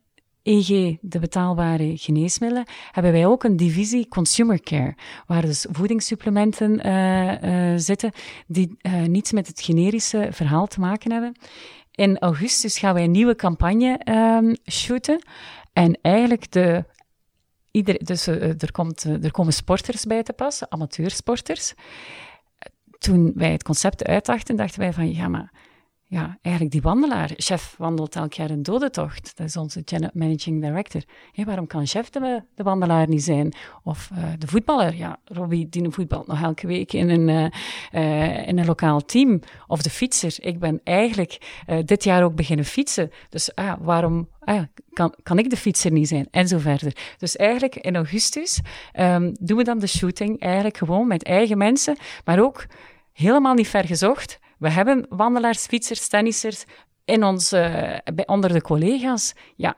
EG, 0.43 0.97
de 1.01 1.19
betaalbare 1.19 1.93
geneesmiddelen, 1.97 2.67
hebben 2.91 3.13
wij 3.13 3.27
ook 3.27 3.45
een 3.45 3.57
divisie 3.57 4.09
Consumer 4.09 4.61
Care, 4.61 4.95
waar 5.27 5.43
dus 5.43 5.67
voedingssupplementen 5.71 6.87
uh, 6.87 7.73
uh, 7.73 7.79
zitten 7.79 8.13
die 8.47 8.77
uh, 8.83 9.03
niets 9.03 9.33
met 9.33 9.47
het 9.47 9.61
generische 9.61 10.29
verhaal 10.31 10.67
te 10.67 10.81
maken 10.81 11.13
hebben. 11.13 11.35
In 11.91 12.19
augustus 12.19 12.79
gaan 12.79 12.95
wij 12.95 13.05
een 13.05 13.11
nieuwe 13.11 13.37
campagne 13.37 14.01
um, 14.05 14.57
shooten. 14.71 15.25
En 15.73 15.99
eigenlijk 16.03 16.53
de 16.53 16.85
Ieder, 17.75 18.05
dus 18.05 18.27
er, 18.27 18.73
komt, 18.73 19.05
er 19.05 19.31
komen 19.31 19.53
sporters 19.53 20.05
bij 20.05 20.23
te 20.23 20.33
passen, 20.33 20.71
amateursporters. 20.71 21.75
Toen 22.99 23.33
wij 23.35 23.53
het 23.53 23.63
concept 23.63 24.05
uitdachten, 24.05 24.57
dachten 24.57 24.81
wij 24.81 24.93
van 24.93 25.15
ja, 25.15 25.29
maar 25.29 25.53
ja, 26.15 26.39
eigenlijk 26.43 26.75
die 26.75 26.83
wandelaar. 26.83 27.31
Chef 27.37 27.75
wandelt 27.79 28.17
elk 28.17 28.33
jaar 28.33 28.51
een 28.51 28.63
dodentocht. 28.63 29.33
Dat 29.37 29.47
is 29.47 29.57
onze 29.57 29.85
managing 30.13 30.63
director. 30.63 31.03
waarom 31.35 31.67
kan 31.67 31.87
chef 31.87 32.11
de, 32.11 32.43
de, 32.55 32.63
wandelaar 32.63 33.09
niet 33.09 33.23
zijn? 33.23 33.55
Of 33.83 34.11
uh, 34.13 34.25
de 34.39 34.47
voetballer. 34.47 34.95
Ja, 34.95 35.17
Robbie 35.25 35.69
die 35.69 35.91
voetbalt 35.91 36.27
nog 36.27 36.43
elke 36.43 36.67
week 36.67 36.93
in 36.93 37.09
een, 37.09 37.29
uh, 37.29 37.47
uh, 37.93 38.49
in 38.49 38.59
een 38.59 38.67
lokaal 38.67 39.05
team. 39.05 39.41
Of 39.67 39.83
de 39.83 39.91
fietser. 39.91 40.35
Ik 40.39 40.59
ben 40.59 40.81
eigenlijk 40.85 41.63
dit 41.85 42.05
jaar 42.05 42.25
ook 42.25 42.35
beginnen 42.35 42.65
fietsen. 42.65 43.11
Dus 43.29 43.55
ah, 43.55 43.75
waarom 43.81 44.29
ah, 44.41 44.63
kan, 44.93 45.15
kan 45.23 45.39
ik 45.39 45.51
de 45.51 45.57
fietser 45.57 45.93
niet 45.93 46.09
zijn? 46.09 46.29
En 46.31 46.49
zo 46.49 46.59
verder. 46.59 46.97
Dus 47.19 47.37
eigenlijk 47.37 47.77
in 47.77 47.97
augustus 47.97 48.61
um, 48.99 49.37
doen 49.41 49.57
we 49.57 49.65
dan 49.65 49.79
de 49.79 49.87
shooting 49.87 50.41
eigenlijk 50.41 50.77
gewoon 50.77 51.07
met 51.07 51.25
eigen 51.25 51.59
mensen. 51.59 51.97
Maar 52.25 52.41
ook 52.41 52.67
helemaal 53.13 53.55
niet 53.55 53.69
ver 53.69 53.85
gezocht 53.85 54.43
we 54.65 54.71
hebben 54.71 55.07
wandelaars, 55.09 55.67
fietsers, 55.67 56.09
tennissers 56.09 56.65
in 57.05 57.23
uh, 57.23 57.39
bij, 58.15 58.27
onder 58.27 58.53
de 58.53 58.63
collega's. 58.63 59.35
Ja, 59.57 59.77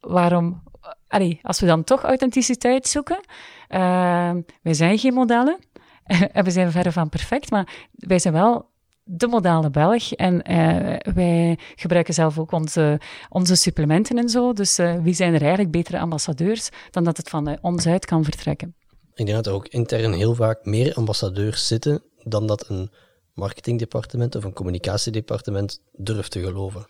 waarom... 0.00 0.62
Allee, 1.08 1.38
als 1.42 1.60
we 1.60 1.66
dan 1.66 1.84
toch 1.84 2.02
authenticiteit 2.02 2.86
zoeken, 2.86 3.20
uh, 3.68 4.34
wij 4.62 4.74
zijn 4.74 4.98
geen 4.98 5.14
modellen 5.14 5.58
en 6.32 6.44
we 6.44 6.50
zijn 6.50 6.70
verre 6.70 6.92
van 6.92 7.08
perfect, 7.08 7.50
maar 7.50 7.88
wij 7.92 8.18
zijn 8.18 8.34
wel 8.34 8.70
de 9.02 9.26
modale 9.26 9.70
Belg. 9.70 10.12
En 10.12 10.34
uh, 10.50 11.14
wij 11.14 11.58
gebruiken 11.74 12.14
zelf 12.14 12.38
ook 12.38 12.52
onze, 12.52 13.00
onze 13.28 13.54
supplementen 13.54 14.18
en 14.18 14.28
zo. 14.28 14.52
Dus 14.52 14.78
uh, 14.78 14.94
wie 15.02 15.14
zijn 15.14 15.34
er 15.34 15.40
eigenlijk 15.40 15.70
betere 15.70 15.98
ambassadeurs 15.98 16.68
dan 16.90 17.04
dat 17.04 17.16
het 17.16 17.28
van 17.28 17.48
uh, 17.48 17.54
ons 17.60 17.86
uit 17.86 18.04
kan 18.04 18.24
vertrekken? 18.24 18.74
Ik 19.14 19.26
denk 19.26 19.36
dat 19.36 19.46
er 19.46 19.52
ook 19.52 19.68
intern 19.68 20.12
heel 20.12 20.34
vaak 20.34 20.64
meer 20.64 20.94
ambassadeurs 20.94 21.66
zitten 21.66 22.02
dan 22.22 22.46
dat 22.46 22.68
een 22.68 22.90
marketingdepartement 23.34 24.34
of 24.34 24.44
een 24.44 24.52
communicatiedepartement 24.52 25.80
durft 25.92 26.30
te 26.30 26.40
geloven. 26.40 26.86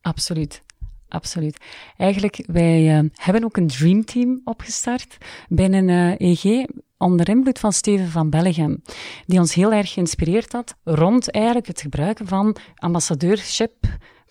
Absoluut. 0.00 0.62
Absoluut. 1.08 1.58
Eigenlijk, 1.96 2.44
wij 2.46 2.98
uh, 2.98 3.10
hebben 3.12 3.44
ook 3.44 3.56
een 3.56 3.66
dreamteam 3.66 4.40
opgestart 4.44 5.16
binnen 5.48 6.16
EG, 6.16 6.66
onder 6.98 7.28
invloed 7.28 7.58
van 7.58 7.72
Steven 7.72 8.08
van 8.08 8.30
Bellegem, 8.30 8.82
die 9.26 9.38
ons 9.38 9.54
heel 9.54 9.72
erg 9.72 9.92
geïnspireerd 9.92 10.52
had 10.52 10.74
rond 10.84 11.30
eigenlijk 11.30 11.66
het 11.66 11.80
gebruiken 11.80 12.26
van 12.26 12.56
ambassadeurship 12.74 13.74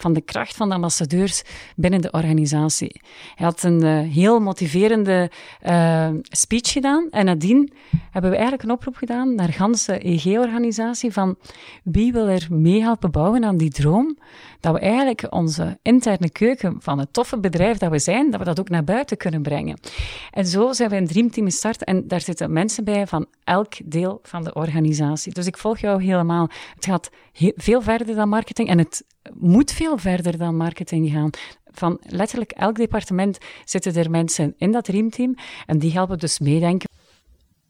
van 0.03 0.13
de 0.13 0.21
kracht 0.21 0.55
van 0.55 0.69
de 0.69 0.75
ambassadeurs 0.75 1.43
binnen 1.75 2.01
de 2.01 2.11
organisatie. 2.11 3.01
Hij 3.35 3.45
had 3.45 3.63
een 3.63 3.83
uh, 3.83 3.99
heel 4.13 4.39
motiverende 4.39 5.31
uh, 5.65 6.09
speech 6.21 6.71
gedaan 6.71 7.07
en 7.09 7.25
nadien 7.25 7.73
hebben 8.11 8.31
we 8.31 8.37
eigenlijk 8.37 8.63
een 8.63 8.75
oproep 8.75 8.95
gedaan 8.95 9.35
naar 9.35 9.47
de 9.47 9.53
ganse 9.53 9.99
EG-organisatie 9.99 11.13
van 11.13 11.35
wie 11.83 12.11
wil 12.11 12.27
er 12.27 12.47
mee 12.49 12.81
helpen 12.81 13.11
bouwen 13.11 13.43
aan 13.43 13.57
die 13.57 13.69
droom, 13.69 14.17
dat 14.59 14.73
we 14.73 14.79
eigenlijk 14.79 15.27
onze 15.29 15.79
interne 15.81 16.29
keuken 16.29 16.75
van 16.79 16.99
het 16.99 17.13
toffe 17.13 17.39
bedrijf 17.39 17.77
dat 17.77 17.91
we 17.91 17.99
zijn, 17.99 18.31
dat 18.31 18.39
we 18.39 18.45
dat 18.45 18.59
ook 18.59 18.69
naar 18.69 18.83
buiten 18.83 19.17
kunnen 19.17 19.41
brengen. 19.41 19.79
En 20.31 20.45
zo 20.45 20.73
zijn 20.73 20.89
we 20.89 20.95
een 20.95 21.07
dreamteam 21.07 21.45
gestart 21.45 21.83
en 21.83 22.07
daar 22.07 22.21
zitten 22.21 22.53
mensen 22.53 22.83
bij 22.83 23.07
van 23.07 23.25
elk 23.43 23.73
deel 23.83 24.19
van 24.23 24.43
de 24.43 24.53
organisatie. 24.53 25.33
Dus 25.33 25.45
ik 25.45 25.57
volg 25.57 25.77
jou 25.77 26.03
helemaal. 26.03 26.49
Het 26.75 26.85
gaat 26.85 27.09
veel 27.55 27.81
verder 27.81 28.15
dan 28.15 28.29
marketing 28.29 28.69
en 28.69 28.77
het 28.77 29.03
moet 29.33 29.71
veel 29.71 29.97
verder 29.97 30.37
dan 30.37 30.55
marketing 30.55 31.11
gaan. 31.11 31.29
Van 31.65 32.01
letterlijk 32.07 32.51
elk 32.51 32.75
departement 32.75 33.37
zitten 33.65 33.95
er 33.95 34.09
mensen 34.09 34.53
in 34.57 34.71
dat 34.71 34.83
dreamteam 34.85 35.35
en 35.65 35.79
die 35.79 35.91
helpen 35.91 36.19
dus 36.19 36.39
meedenken. 36.39 36.89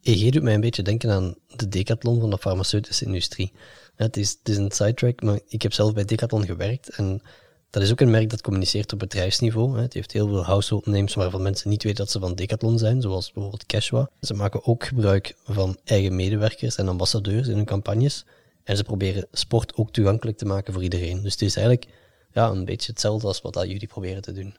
EG 0.02 0.32
doet 0.32 0.44
mij 0.44 0.54
een 0.54 0.62
beetje 0.62 0.84
denken 0.84 1.12
aan 1.12 1.36
de 1.56 1.68
decathlon 1.68 2.20
van 2.20 2.30
de 2.30 2.38
farmaceutische 2.38 3.06
industrie. 3.06 3.52
Het 3.96 4.18
is, 4.18 4.30
het 4.30 4.50
is 4.50 4.58
een 4.58 4.72
sidetrack, 4.72 5.22
maar 5.22 5.40
ik 5.48 5.62
heb 5.62 5.74
zelf 5.74 5.94
bij 5.94 6.06
Decathlon 6.06 6.46
gewerkt 6.46 6.90
en 6.90 7.22
dat 7.70 7.84
is 7.84 7.92
ook 7.92 8.00
een 8.00 8.12
merk 8.12 8.30
dat 8.30 8.42
communiceert 8.42 8.94
op 8.94 9.00
bedrijfsniveau. 9.00 9.80
Het 9.80 9.94
heeft 9.94 10.12
heel 10.12 10.28
veel 10.28 10.44
household 10.44 10.86
names 10.86 11.14
waarvan 11.14 11.42
mensen 11.42 11.70
niet 11.70 11.84
weten 11.84 11.98
dat 11.98 12.12
ze 12.12 12.20
van 12.20 12.36
Decathlon 12.36 12.78
zijn, 12.78 13.02
zoals 13.02 13.32
bijvoorbeeld 13.32 13.66
Cashwa. 13.66 14.10
Ze 14.22 14.34
maken 14.34 14.66
ook 14.66 14.86
gebruik 14.86 15.36
van 15.44 15.78
eigen 15.84 16.16
medewerkers 16.16 16.76
en 16.76 16.88
ambassadeurs 16.88 17.48
in 17.48 17.56
hun 17.56 17.66
campagnes. 17.66 18.26
En 18.64 18.78
ze 18.78 18.84
proberen 18.84 19.28
sport 19.32 19.76
ook 19.76 19.92
toegankelijk 19.92 20.38
te 20.38 20.46
maken 20.46 20.74
voor 20.74 20.84
iedereen. 20.84 21.22
Dus 21.22 21.32
het 21.32 21.42
is 21.42 21.56
eigenlijk 21.56 21.88
ja, 22.32 22.50
een 22.50 22.66
beetje 22.66 22.92
hetzelfde 22.92 23.28
als 23.28 23.42
wat 23.42 23.64
jullie 23.68 23.88
proberen 23.88 24.22
te 24.22 24.32
doen. 24.32 24.56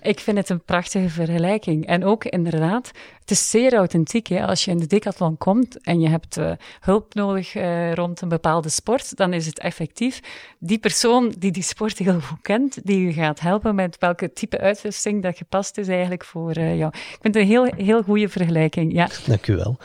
Ik 0.00 0.20
vind 0.20 0.36
het 0.36 0.48
een 0.48 0.64
prachtige 0.64 1.08
vergelijking. 1.08 1.86
En 1.86 2.04
ook 2.04 2.24
inderdaad, 2.24 2.90
het 3.20 3.30
is 3.30 3.50
zeer 3.50 3.74
authentiek. 3.74 4.26
Hè? 4.26 4.46
Als 4.46 4.64
je 4.64 4.70
in 4.70 4.78
de 4.78 4.86
decathlon 4.86 5.36
komt 5.36 5.80
en 5.80 6.00
je 6.00 6.08
hebt 6.08 6.36
uh, 6.36 6.52
hulp 6.80 7.14
nodig 7.14 7.54
uh, 7.54 7.92
rond 7.92 8.20
een 8.20 8.28
bepaalde 8.28 8.68
sport, 8.68 9.16
dan 9.16 9.32
is 9.32 9.46
het 9.46 9.58
effectief 9.58 10.20
die 10.58 10.78
persoon 10.78 11.34
die 11.38 11.50
die 11.50 11.62
sport 11.62 11.98
heel 11.98 12.20
goed 12.20 12.42
kent, 12.42 12.86
die 12.86 13.06
je 13.06 13.12
gaat 13.12 13.40
helpen 13.40 13.74
met 13.74 13.96
welke 13.98 14.32
type 14.32 14.58
uitrusting 14.58 15.22
dat 15.22 15.36
gepast 15.36 15.78
is 15.78 15.88
eigenlijk 15.88 16.24
voor 16.24 16.58
uh, 16.58 16.78
jou. 16.78 16.90
Ik 16.94 17.18
vind 17.20 17.34
het 17.34 17.36
een 17.36 17.48
heel, 17.48 17.64
heel 17.64 18.02
goede 18.02 18.28
vergelijking. 18.28 18.92
Ja. 18.92 19.08
Dank 19.26 19.46
u 19.46 19.56
wel. 19.56 19.76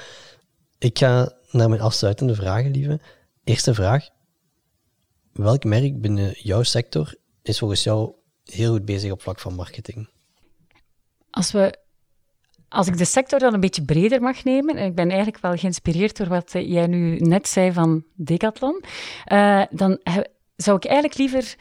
Ik 0.80 0.98
ga 0.98 1.32
naar 1.52 1.70
mijn 1.70 1.82
afsluitende 1.82 2.36
vragen, 2.36 2.72
lieve. 2.72 3.00
Eerste 3.44 3.74
vraag. 3.74 4.10
Welk 5.34 5.64
merk 5.64 6.02
binnen 6.02 6.34
jouw 6.38 6.64
sector 6.64 7.16
is 7.42 7.60
volgens 7.60 7.84
jou 7.84 8.14
heel 8.44 8.72
goed 8.72 8.86
bezig 8.86 9.12
op 9.12 9.22
vlak 9.22 9.40
van 9.40 9.56
marketing? 9.56 10.10
Als 11.30 11.52
we 11.52 11.80
als 12.68 12.88
ik 12.88 12.98
de 12.98 13.06
sector 13.06 13.40
dan 13.40 13.54
een 13.54 13.60
beetje 13.60 13.86
breder 13.86 14.22
mag 14.22 14.44
nemen, 14.44 14.76
en 14.76 14.86
ik 14.86 14.96
ben 14.96 15.10
eigenlijk 15.10 15.42
wel 15.42 15.56
geïnspireerd 15.56 16.18
door 16.18 16.28
wat 16.28 16.52
jij 16.52 16.88
nu 16.88 17.18
net 17.18 17.48
zei 17.48 17.72
van 17.72 18.04
Decathlon, 18.16 18.84
uh, 19.32 19.64
dan 19.70 20.00
zou 20.56 20.78
ik 20.78 20.86
eigenlijk 20.86 21.18
liever 21.18 21.56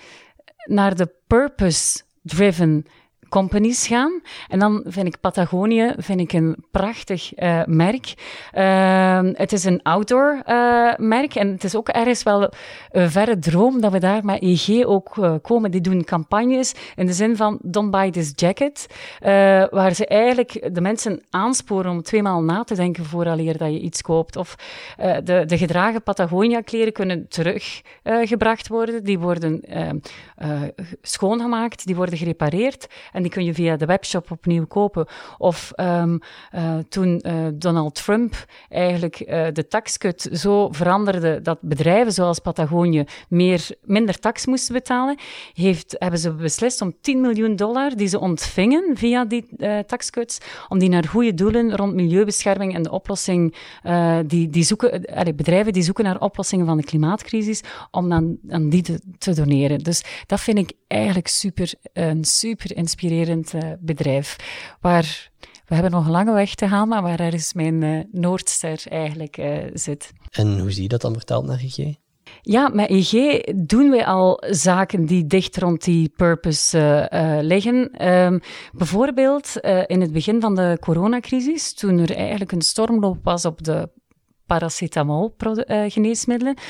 naar 0.65 0.97
de 0.97 1.15
purpose-driven 1.27 2.85
companies 3.31 3.87
gaan. 3.87 4.21
En 4.49 4.59
dan 4.59 4.83
vind 4.87 5.07
ik 5.07 5.21
Patagonië 5.21 5.95
vind 5.97 6.21
ik 6.21 6.33
een 6.33 6.65
prachtig 6.71 7.39
uh, 7.39 7.65
merk. 7.65 8.15
Uh, 8.55 9.21
het 9.33 9.53
is 9.53 9.65
een 9.65 9.83
outdoor 9.83 10.43
uh, 10.47 10.93
merk 10.97 11.35
en 11.35 11.49
het 11.49 11.65
is 11.65 11.77
ook 11.77 11.89
ergens 11.89 12.23
wel 12.23 12.53
een 12.91 13.11
verre 13.11 13.39
droom 13.39 13.81
dat 13.81 13.93
we 13.93 13.99
daar 13.99 14.25
met 14.25 14.43
EG 14.43 14.85
ook 14.85 15.17
uh, 15.17 15.35
komen. 15.43 15.71
Die 15.71 15.81
doen 15.81 16.05
campagnes 16.05 16.75
in 16.97 17.07
de 17.07 17.13
zin 17.13 17.37
van 17.37 17.59
don't 17.63 17.91
buy 17.91 18.11
this 18.11 18.33
jacket, 18.35 18.87
waar 19.71 19.95
ze 19.95 20.07
eigenlijk 20.07 20.75
de 20.75 20.81
mensen 20.81 21.23
aansporen 21.31 21.91
om 21.91 22.03
tweemaal 22.03 22.43
na 22.43 22.65
te 22.65 22.75
denken 22.75 23.05
vooraleer 23.05 23.59
dat 23.59 23.73
je 23.73 23.81
iets 23.81 24.03
koopt. 24.03 24.37
Of 24.37 24.55
de, 25.25 25.43
de 25.47 25.59
gedragen 25.59 26.03
Patagonia 26.03 26.61
kleren 26.61 26.93
kunnen 26.93 27.29
teruggebracht 27.29 28.69
worden. 28.69 29.05
Die 29.05 29.19
worden 29.19 29.61
ehm, 29.61 29.99
schoongemaakt, 31.03 31.87
die 31.87 31.97
worden 31.97 32.19
gerepareerd 32.19 32.87
en 33.13 33.20
die 33.23 33.31
kun 33.31 33.45
je 33.45 33.55
via 33.55 33.77
de 33.77 33.87
webshop 33.87 34.31
opnieuw 34.31 34.67
kopen. 34.67 35.07
Of 35.39 35.73
um, 35.77 36.21
uh, 36.55 36.79
toen 36.89 37.23
uh, 37.27 37.47
Donald 37.55 37.95
Trump 37.95 38.45
eigenlijk 38.69 39.21
uh, 39.21 39.47
de 39.53 39.67
taxcut 39.67 40.29
zo 40.33 40.69
veranderde 40.73 41.41
dat 41.43 41.59
bedrijven 41.61 42.13
zoals 42.13 42.39
Patagonië 42.39 43.05
meer, 43.29 43.69
minder 43.83 44.19
tax 44.19 44.47
moesten 44.47 44.75
betalen, 44.75 45.19
heeft, 45.55 45.97
hebben 45.99 46.21
ze 46.21 46.33
beslist 46.33 46.81
om 46.81 46.95
10 47.01 47.21
miljoen 47.21 47.57
dollar 47.57 47.97
die 47.97 48.09
ze 48.09 48.21
ontvingen 48.21 48.97
via 48.97 49.25
die 49.25 49.47
taxcuts, 49.87 50.39
om 50.69 50.79
die 50.79 50.89
naar 50.89 51.09
goede 51.09 51.35
doelen 51.35 51.77
rond 51.77 51.95
milieubescherming 51.95 52.75
en 52.75 52.83
de 52.83 52.91
oplossing, 52.91 53.55
die, 54.27 54.49
die 54.49 54.63
zoeken, 54.63 55.03
bedrijven 55.37 55.73
die 55.73 55.83
zoeken 55.83 56.05
naar 56.05 56.21
oplossingen 56.21 56.67
van 56.67 56.77
de 56.77 56.85
klimaatcrisis, 56.85 57.61
om 57.91 58.09
dan 58.09 58.39
aan 58.49 58.69
die 58.69 58.83
te, 58.83 59.01
te 59.19 59.35
doneren. 59.35 59.79
Dus 59.79 60.05
dat 60.27 60.41
vind 60.41 60.59
ik 60.59 60.73
eigenlijk 60.87 61.29
super, 61.29 61.73
een 61.93 62.25
super 62.25 62.77
inspirerend 62.77 63.10
inspirerend 63.11 63.55
uh, 63.55 63.73
bedrijf. 63.81 64.37
Waar 64.81 65.31
we 65.67 65.75
hebben 65.75 65.93
nog 65.93 66.05
een 66.05 66.11
lange 66.11 66.33
weg 66.33 66.55
te 66.55 66.69
gaan, 66.69 66.89
maar 66.89 67.03
waar 67.03 67.35
is 67.35 67.53
mijn 67.53 67.83
uh, 67.83 68.01
Noordster 68.13 68.83
eigenlijk 68.89 69.39
uh, 69.39 69.59
zit. 69.73 70.13
En 70.31 70.59
hoe 70.59 70.71
zie 70.71 70.83
je 70.83 70.89
dat 70.89 71.01
dan 71.01 71.15
vertaald 71.15 71.47
naar 71.47 71.59
EG? 71.59 71.95
Ja, 72.43 72.69
met 72.69 72.91
EG 72.91 73.43
doen 73.55 73.91
we 73.91 74.07
al 74.07 74.43
zaken 74.51 75.07
die 75.07 75.27
dicht 75.27 75.57
rond 75.57 75.85
die 75.85 76.09
purpose 76.09 76.79
uh, 77.13 77.37
uh, 77.37 77.43
liggen. 77.43 78.09
Um, 78.09 78.41
bijvoorbeeld 78.73 79.53
uh, 79.63 79.83
in 79.87 80.01
het 80.01 80.13
begin 80.13 80.41
van 80.41 80.55
de 80.55 80.77
coronacrisis, 80.81 81.75
toen 81.75 81.99
er 81.99 82.17
eigenlijk 82.17 82.53
een 82.53 82.63
stormloop 82.63 83.19
was 83.23 83.45
op 83.45 83.65
de 83.65 83.89
paracetamol-geneesmiddelen, 84.51 86.57
uh, 86.57 86.63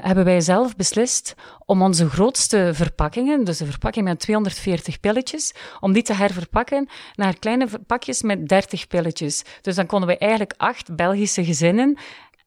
hebben 0.00 0.24
wij 0.24 0.40
zelf 0.40 0.76
beslist 0.76 1.34
om 1.64 1.82
onze 1.82 2.08
grootste 2.08 2.70
verpakkingen, 2.74 3.44
dus 3.44 3.58
de 3.58 3.66
verpakking 3.66 4.04
met 4.04 4.20
240 4.20 5.00
pilletjes, 5.00 5.54
om 5.80 5.92
die 5.92 6.02
te 6.02 6.12
herverpakken 6.12 6.88
naar 7.14 7.38
kleine 7.38 7.68
pakjes 7.86 8.22
met 8.22 8.48
30 8.48 8.86
pilletjes. 8.86 9.44
Dus 9.60 9.74
dan 9.74 9.86
konden 9.86 10.08
we 10.08 10.18
eigenlijk 10.18 10.54
acht 10.56 10.96
Belgische 10.96 11.44
gezinnen 11.44 11.98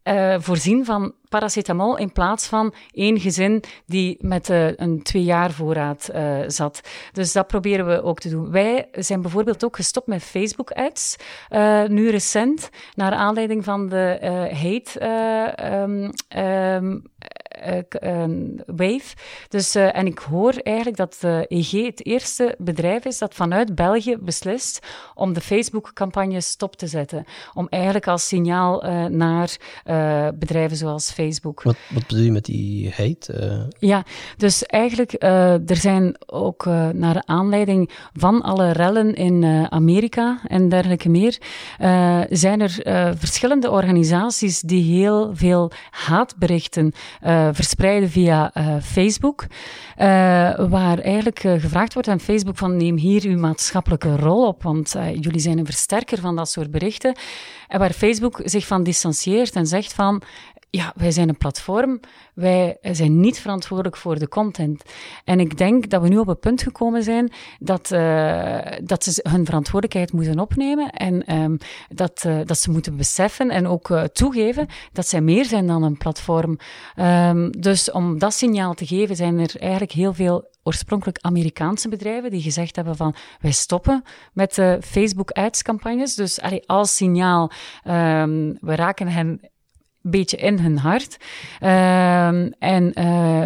uh, 0.04 0.36
voorzien 0.40 0.86
van 0.86 1.14
paracetamol 1.30 1.98
in 1.98 2.12
plaats 2.12 2.48
van 2.48 2.74
één 2.92 3.20
gezin 3.20 3.64
die 3.86 4.18
met 4.20 4.50
uh, 4.50 4.68
een 4.76 5.04
twee 5.04 5.24
jaar 5.24 5.52
voorraad 5.52 6.10
uh, 6.16 6.40
zat. 6.48 6.82
Dus 7.12 7.32
dat 7.32 7.48
proberen 7.48 7.88
we 7.88 8.04
ook 8.04 8.20
te 8.20 8.30
doen. 8.30 8.52
Wij 8.52 8.88
zijn 8.92 9.22
bijvoorbeeld 9.22 9.66
ook 9.66 9.76
gestopt 9.76 10.08
met 10.08 10.24
Facebook-ads, 10.24 11.16
nu 11.88 12.10
recent, 12.10 12.70
naar 12.96 13.12
aanleiding 13.12 13.64
van 13.64 13.90
de 13.90 14.18
hate 14.54 15.06
um, 15.82 16.12
um, 16.44 17.04
wave. 18.66 19.16
Dus, 19.48 19.76
en 19.76 20.06
ik 20.06 20.20
hoor 20.20 20.54
eigenlijk 20.54 20.98
dat 20.98 21.18
EG 21.48 21.72
het 21.72 22.06
eerste 22.06 22.56
bedrijf 22.58 23.06
is 23.06 23.18
dat 23.18 23.34
vanuit 23.34 23.76
België 23.76 24.18
beslist 24.18 24.80
om 25.14 25.34
de 25.34 25.42
Facebook-campagne 25.42 26.42
stop 26.42 26.76
te 26.76 26.88
zetten. 26.88 27.26
Om 27.54 27.68
eigenlijk 27.70 28.08
als 28.08 28.28
signaal 28.28 28.84
naar 29.10 29.58
bedrijven 30.34 30.78
zoals 30.78 31.12
Facebook. 31.12 31.64
Wat, 31.64 31.76
wat 31.90 32.08
bedoel 32.08 32.24
je 32.24 32.32
met 32.32 32.46
die 32.46 32.94
hate? 32.96 33.68
Ja, 33.80 34.04
dus 34.38 34.64
eigenlijk, 34.66 35.14
er 35.20 35.76
zijn 35.76 36.16
ook 36.26 36.66
naar 36.94 37.24
aanleiding 37.26 37.90
van 38.14 38.42
alle 38.42 38.72
rellen 38.72 39.16
in 39.16 39.68
Amerika 39.70 40.40
en 40.48 40.70
dergelijke 40.70 41.10
meer, 41.10 41.38
zijn 42.30 42.62
er 42.62 42.72
verschillende 43.18 43.70
organisaties 43.70 44.60
die 44.60 45.00
heel 45.00 45.32
veel 45.34 45.72
haatberichten 45.90 46.94
verspreiden 47.54 48.10
via 48.10 48.52
Facebook. 48.84 49.46
waar 50.70 51.00
eigenlijk 51.00 51.40
gevraagd 51.40 51.94
wordt 51.94 52.08
aan 52.08 52.20
Facebook 52.20 52.58
van 52.58 52.78
neem 52.78 52.98
hier 52.98 53.24
uw 53.24 53.40
maatschappelijke 53.40 54.16
rol 54.16 54.48
op, 54.48 54.64
want 54.64 54.96
jullie 55.20 55.40
zijn 55.40 55.58
een 55.58 55.66
versterker 55.66 56.18
van 56.18 56.36
dat 56.36 56.50
soort 56.50 56.72
berichten. 56.72 57.16
En 57.68 57.80
waar 57.80 57.92
Facebook 57.92 58.42
zich 58.44 58.68
van 58.68 58.84
distancieert 58.84 59.56
en 59.56 59.68
zegt 59.68 59.94
van 59.94 60.22
ja, 60.72 60.94
wij 60.96 61.12
zijn 61.12 61.30
een 61.30 61.38
platform, 61.38 62.00
wij 62.34 62.78
zijn 62.82 63.20
niet 63.20 63.40
verantwoordelijk 63.40 63.98
voor 63.98 64.20
de 64.20 64.28
content. 64.28 64.84
En 65.24 65.40
ik 65.40 65.58
denk 65.58 65.90
dat 65.90 66.02
we 66.02 66.08
nu 66.08 66.18
op 66.18 66.28
het 66.28 66.40
punt 66.40 66.62
gekomen 66.62 67.04
zijn 67.04 67.32
dat, 67.60 67.92
uh, 67.92 68.60
dat 68.84 69.04
ze 69.04 69.26
hun 69.30 69.46
verantwoordelijkheid 69.46 70.14
moeten 70.14 70.40
opnemen 70.40 70.90
en 70.90 71.36
um, 71.36 71.58
dat, 71.90 72.24
uh, 72.28 72.40
dat 72.46 72.58
ze 72.58 72.72
moeten 72.72 72.98
beseffen 72.98 73.50
en 73.50 73.68
ook 73.68 73.90
uh, 73.90 74.04
toegeven 74.04 74.68
dat 74.92 75.08
zij 75.08 75.22
meer 75.22 75.46
zijn 75.46 75.68
dan 75.68 75.84
een 75.84 75.98
platform. 75.98 76.58
Um, 76.96 77.52
dus 77.62 77.92
om 77.92 78.20
dat 78.20 78.34
signaal 78.34 78.74
te 78.74 78.86
geven 78.86 79.16
zijn 79.16 79.40
er 79.40 79.60
eigenlijk 79.60 79.92
heel 79.92 80.14
veel 80.14 80.50
oorspronkelijk 80.64 81.18
Amerikaanse 81.22 81.90
bedrijven 81.90 82.32
die 82.32 82.42
gezegd 82.42 82.76
hebben 82.76 82.96
van 82.96 83.16
wij 83.40 83.52
stoppen 83.52 84.04
met 84.34 84.56
de 84.56 84.78
Facebook 84.82 85.32
ads 85.32 85.62
campagnes. 85.62 86.16
Dus 86.16 86.42
allee, 86.42 86.64
als 86.66 86.96
signaal, 86.96 87.52
um, 87.88 88.58
we 88.62 88.76
raken 88.76 89.08
hen 89.08 89.51
beetje 90.02 90.38
in 90.38 90.60
hun 90.60 90.78
hart. 90.78 91.18
Uh, 91.62 92.28
en 92.60 92.84
uh, 92.84 92.94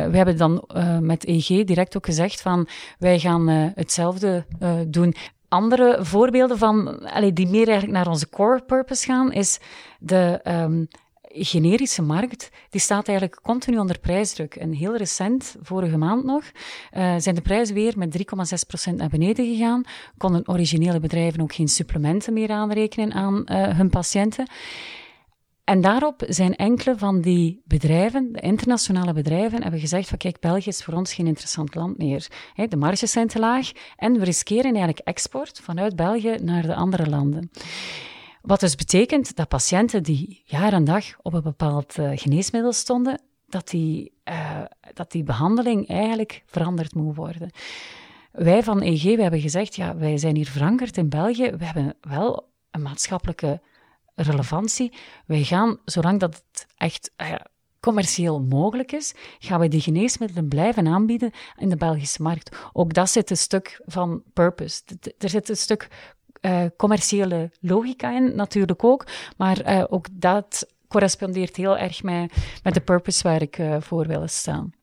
we 0.05 0.17
hebben 0.17 0.37
dan 0.37 0.63
uh, 0.75 0.97
met 0.97 1.25
EG 1.25 1.47
direct 1.47 1.97
ook 1.97 2.05
gezegd 2.05 2.41
van 2.41 2.67
wij 2.99 3.19
gaan 3.19 3.49
uh, 3.49 3.65
hetzelfde 3.75 4.45
doen. 4.87 5.15
Andere 5.47 5.97
voorbeelden 6.01 6.57
van, 6.57 7.05
allee, 7.09 7.33
die 7.33 7.47
meer 7.47 7.67
eigenlijk 7.67 7.97
naar 7.97 8.07
onze 8.07 8.29
core 8.29 8.61
purpose 8.61 9.05
gaan, 9.05 9.31
is 9.31 9.59
de 9.99 10.39
um, 10.43 10.87
generische 11.23 12.01
markt, 12.01 12.49
die 12.69 12.81
staat 12.81 13.07
eigenlijk 13.07 13.39
continu 13.41 13.77
onder 13.77 13.99
prijsdruk. 13.99 14.55
En 14.55 14.71
heel 14.71 14.97
recent, 14.97 15.55
vorige 15.61 15.97
maand 15.97 16.23
nog, 16.23 16.43
zijn 17.17 17.35
de 17.35 17.41
prijzen 17.41 17.75
weer 17.75 17.93
met 17.97 18.17
3,6% 18.89 18.95
naar 18.95 19.09
beneden 19.09 19.45
gegaan. 19.45 19.83
Konden 20.17 20.47
originele 20.47 20.99
bedrijven 20.99 21.41
ook 21.41 21.53
geen 21.53 21.67
supplementen 21.67 22.33
meer 22.33 22.49
aanrekenen 22.49 23.13
aan 23.13 23.43
hun 23.75 23.89
patiënten. 23.89 24.47
En 25.65 25.81
daarop 25.81 26.23
zijn 26.27 26.55
enkele 26.55 26.97
van 26.97 27.21
die 27.21 27.61
bedrijven, 27.63 28.31
de 28.31 28.39
internationale 28.39 29.13
bedrijven, 29.13 29.61
hebben 29.61 29.79
gezegd 29.79 30.09
van 30.09 30.17
kijk, 30.17 30.39
België 30.39 30.69
is 30.69 30.83
voor 30.83 30.93
ons 30.93 31.13
geen 31.13 31.27
interessant 31.27 31.75
land 31.75 31.97
meer. 31.97 32.27
De 32.69 32.77
marges 32.77 33.11
zijn 33.11 33.27
te 33.27 33.39
laag 33.39 33.71
en 33.95 34.13
we 34.19 34.23
riskeren 34.23 34.71
eigenlijk 34.71 34.99
export 34.99 35.59
vanuit 35.63 35.95
België 35.95 36.37
naar 36.41 36.61
de 36.61 36.75
andere 36.75 37.09
landen. 37.09 37.51
Wat 38.41 38.59
dus 38.59 38.75
betekent 38.75 39.35
dat 39.35 39.47
patiënten 39.47 40.03
die 40.03 40.41
jaar 40.45 40.73
en 40.73 40.83
dag 40.83 41.05
op 41.21 41.33
een 41.33 41.41
bepaald 41.41 41.97
uh, 41.97 42.11
geneesmiddel 42.13 42.73
stonden, 42.73 43.21
dat 43.47 43.67
die, 43.67 44.11
uh, 44.29 44.61
dat 44.93 45.11
die 45.11 45.23
behandeling 45.23 45.87
eigenlijk 45.87 46.43
veranderd 46.45 46.95
moet 46.95 47.15
worden. 47.15 47.49
Wij 48.31 48.63
van 48.63 48.81
EG 48.81 49.03
we 49.03 49.21
hebben 49.21 49.41
gezegd, 49.41 49.75
ja, 49.75 49.97
wij 49.97 50.17
zijn 50.17 50.35
hier 50.35 50.49
verankerd 50.49 50.97
in 50.97 51.09
België, 51.09 51.49
we 51.49 51.65
hebben 51.65 51.95
wel 52.01 52.49
een 52.71 52.81
maatschappelijke 52.81 53.61
relevantie. 54.15 54.93
Wij 55.25 55.43
gaan, 55.43 55.77
zolang 55.85 56.19
dat 56.19 56.35
het 56.35 56.67
echt 56.77 57.11
uh, 57.21 57.35
commercieel 57.79 58.41
mogelijk 58.41 58.91
is, 58.91 59.13
gaan 59.39 59.59
we 59.59 59.67
die 59.67 59.81
geneesmiddelen 59.81 60.47
blijven 60.47 60.87
aanbieden 60.87 61.31
in 61.57 61.69
de 61.69 61.77
Belgische 61.77 62.21
markt. 62.21 62.55
Ook 62.73 62.93
dat 62.93 63.09
zit 63.09 63.29
een 63.29 63.37
stuk 63.37 63.81
van 63.85 64.23
purpose. 64.33 64.81
Er 65.17 65.29
zit 65.29 65.49
een 65.49 65.57
stuk 65.57 66.13
uh, 66.41 66.65
commerciële 66.77 67.51
logica 67.59 68.15
in, 68.15 68.35
natuurlijk 68.35 68.83
ook, 68.83 69.07
maar 69.37 69.69
uh, 69.69 69.83
ook 69.89 70.07
dat 70.11 70.67
correspondeert 70.87 71.55
heel 71.55 71.77
erg 71.77 72.03
met, 72.03 72.33
met 72.63 72.73
de 72.73 72.81
purpose 72.81 73.23
waar 73.23 73.41
ik 73.41 73.59
voor 73.79 74.07
wil 74.07 74.27
staan. 74.27 74.73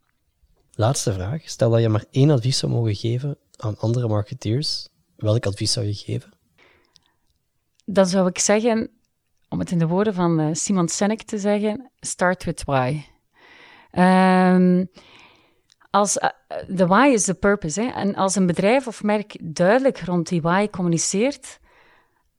Laatste 0.74 1.12
vraag. 1.12 1.48
Stel 1.48 1.70
dat 1.70 1.80
je 1.80 1.88
maar 1.88 2.04
één 2.10 2.30
advies 2.30 2.58
zou 2.58 2.72
mogen 2.72 2.94
geven 2.94 3.38
aan 3.56 3.78
andere 3.78 4.08
marketeers. 4.08 4.88
Welk 5.16 5.46
advies 5.46 5.72
zou 5.72 5.86
je 5.86 5.94
geven? 5.94 6.30
Dan 7.84 8.06
zou 8.06 8.28
ik 8.28 8.38
zeggen, 8.38 8.90
om 9.52 9.58
het 9.58 9.70
in 9.70 9.78
de 9.78 9.86
woorden 9.86 10.14
van 10.14 10.40
uh, 10.40 10.48
Simon 10.52 10.88
Sinek 10.88 11.22
te 11.22 11.38
zeggen, 11.38 11.90
start 12.00 12.44
with 12.44 12.64
why. 12.64 13.02
Um, 13.98 14.90
als, 15.90 16.16
uh, 16.16 16.28
de 16.68 16.86
why 16.86 17.10
is 17.12 17.24
the 17.24 17.34
purpose. 17.34 17.80
Hè? 17.80 17.86
En 17.86 18.14
als 18.14 18.34
een 18.34 18.46
bedrijf 18.46 18.86
of 18.86 19.02
merk 19.02 19.36
duidelijk 19.40 20.00
rond 20.00 20.28
die 20.28 20.42
why 20.42 20.68
communiceert, 20.68 21.60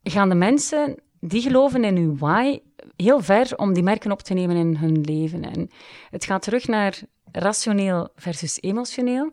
gaan 0.03 0.29
de 0.29 0.35
mensen 0.35 1.01
die 1.19 1.41
geloven 1.41 1.83
in 1.83 1.95
hun 1.95 2.17
why 2.17 2.59
heel 2.95 3.21
ver 3.21 3.55
om 3.55 3.73
die 3.73 3.83
merken 3.83 4.11
op 4.11 4.21
te 4.21 4.33
nemen 4.33 4.55
in 4.55 4.75
hun 4.75 5.01
leven. 5.01 5.43
En 5.43 5.69
het 6.09 6.25
gaat 6.25 6.41
terug 6.41 6.67
naar 6.67 7.01
rationeel 7.31 8.09
versus 8.15 8.61
emotioneel 8.61 9.31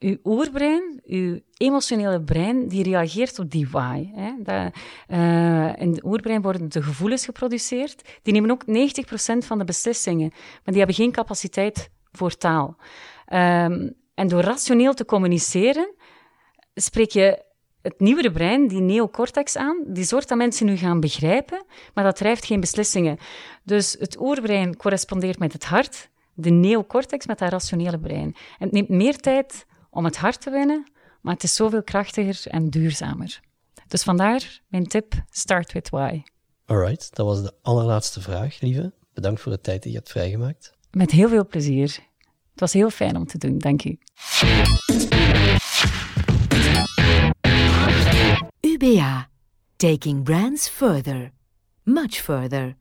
uw 0.00 0.16
oerbrein, 0.24 1.00
uw 1.04 1.38
emotionele 1.56 2.22
brein, 2.22 2.68
die 2.68 2.82
reageert 2.82 3.38
op 3.38 3.50
die 3.50 3.68
why. 3.68 4.10
Hè. 4.14 4.32
Dat, 4.38 4.74
uh, 5.08 5.76
in 5.76 5.90
het 5.90 6.04
oerbrein 6.04 6.42
worden 6.42 6.68
de 6.68 6.82
gevoelens 6.82 7.24
geproduceerd. 7.24 8.18
Die 8.22 8.32
nemen 8.32 8.50
ook 8.50 8.64
90% 8.66 9.46
van 9.46 9.58
de 9.58 9.64
beslissingen, 9.64 10.28
maar 10.30 10.60
die 10.64 10.78
hebben 10.78 10.94
geen 10.94 11.12
capaciteit 11.12 11.90
voor 12.12 12.36
taal. 12.36 12.76
Um, 13.32 13.94
en 14.14 14.28
door 14.28 14.40
rationeel 14.40 14.94
te 14.94 15.04
communiceren, 15.04 15.94
spreek 16.74 17.10
je 17.10 17.42
het 17.82 18.00
nieuwere 18.00 18.30
brein, 18.30 18.68
die 18.68 18.80
neocortex 18.80 19.56
aan, 19.56 19.84
die 19.86 20.04
zorgt 20.04 20.28
dat 20.28 20.38
mensen 20.38 20.66
nu 20.66 20.76
gaan 20.76 21.00
begrijpen, 21.00 21.64
maar 21.94 22.04
dat 22.04 22.16
drijft 22.16 22.44
geen 22.44 22.60
beslissingen. 22.60 23.18
Dus 23.64 23.96
het 23.98 24.20
oerbrein 24.20 24.76
correspondeert 24.76 25.38
met 25.38 25.52
het 25.52 25.64
hart, 25.64 26.10
de 26.34 26.50
neocortex 26.50 27.26
met 27.26 27.38
dat 27.38 27.50
rationele 27.50 27.98
brein. 27.98 28.36
En 28.58 28.66
het 28.66 28.72
neemt 28.72 28.88
meer 28.88 29.16
tijd 29.16 29.66
om 29.90 30.04
het 30.04 30.16
hart 30.16 30.40
te 30.40 30.50
winnen, 30.50 30.90
maar 31.20 31.34
het 31.34 31.42
is 31.42 31.54
zoveel 31.54 31.82
krachtiger 31.82 32.50
en 32.52 32.70
duurzamer. 32.70 33.40
Dus 33.88 34.02
vandaar 34.02 34.60
mijn 34.68 34.86
tip: 34.86 35.14
start 35.30 35.72
with 35.72 35.88
why. 35.88 36.22
Alright, 36.66 37.16
dat 37.16 37.26
was 37.26 37.42
de 37.42 37.52
allerlaatste 37.62 38.20
vraag, 38.20 38.60
lieve. 38.60 38.92
Bedankt 39.14 39.40
voor 39.40 39.52
de 39.52 39.60
tijd 39.60 39.82
die 39.82 39.92
je 39.92 39.98
hebt 39.98 40.10
vrijgemaakt. 40.10 40.74
Met 40.90 41.10
heel 41.10 41.28
veel 41.28 41.46
plezier. 41.46 41.98
Het 42.50 42.60
was 42.60 42.72
heel 42.72 42.90
fijn 42.90 43.16
om 43.16 43.26
te 43.26 43.38
doen, 43.38 43.58
dank 43.58 43.84
u. 43.84 43.98
UBA, 48.60 49.28
taking 49.76 50.24
brands 50.24 50.68
further, 50.68 51.32
much 51.82 52.14
further. 52.14 52.76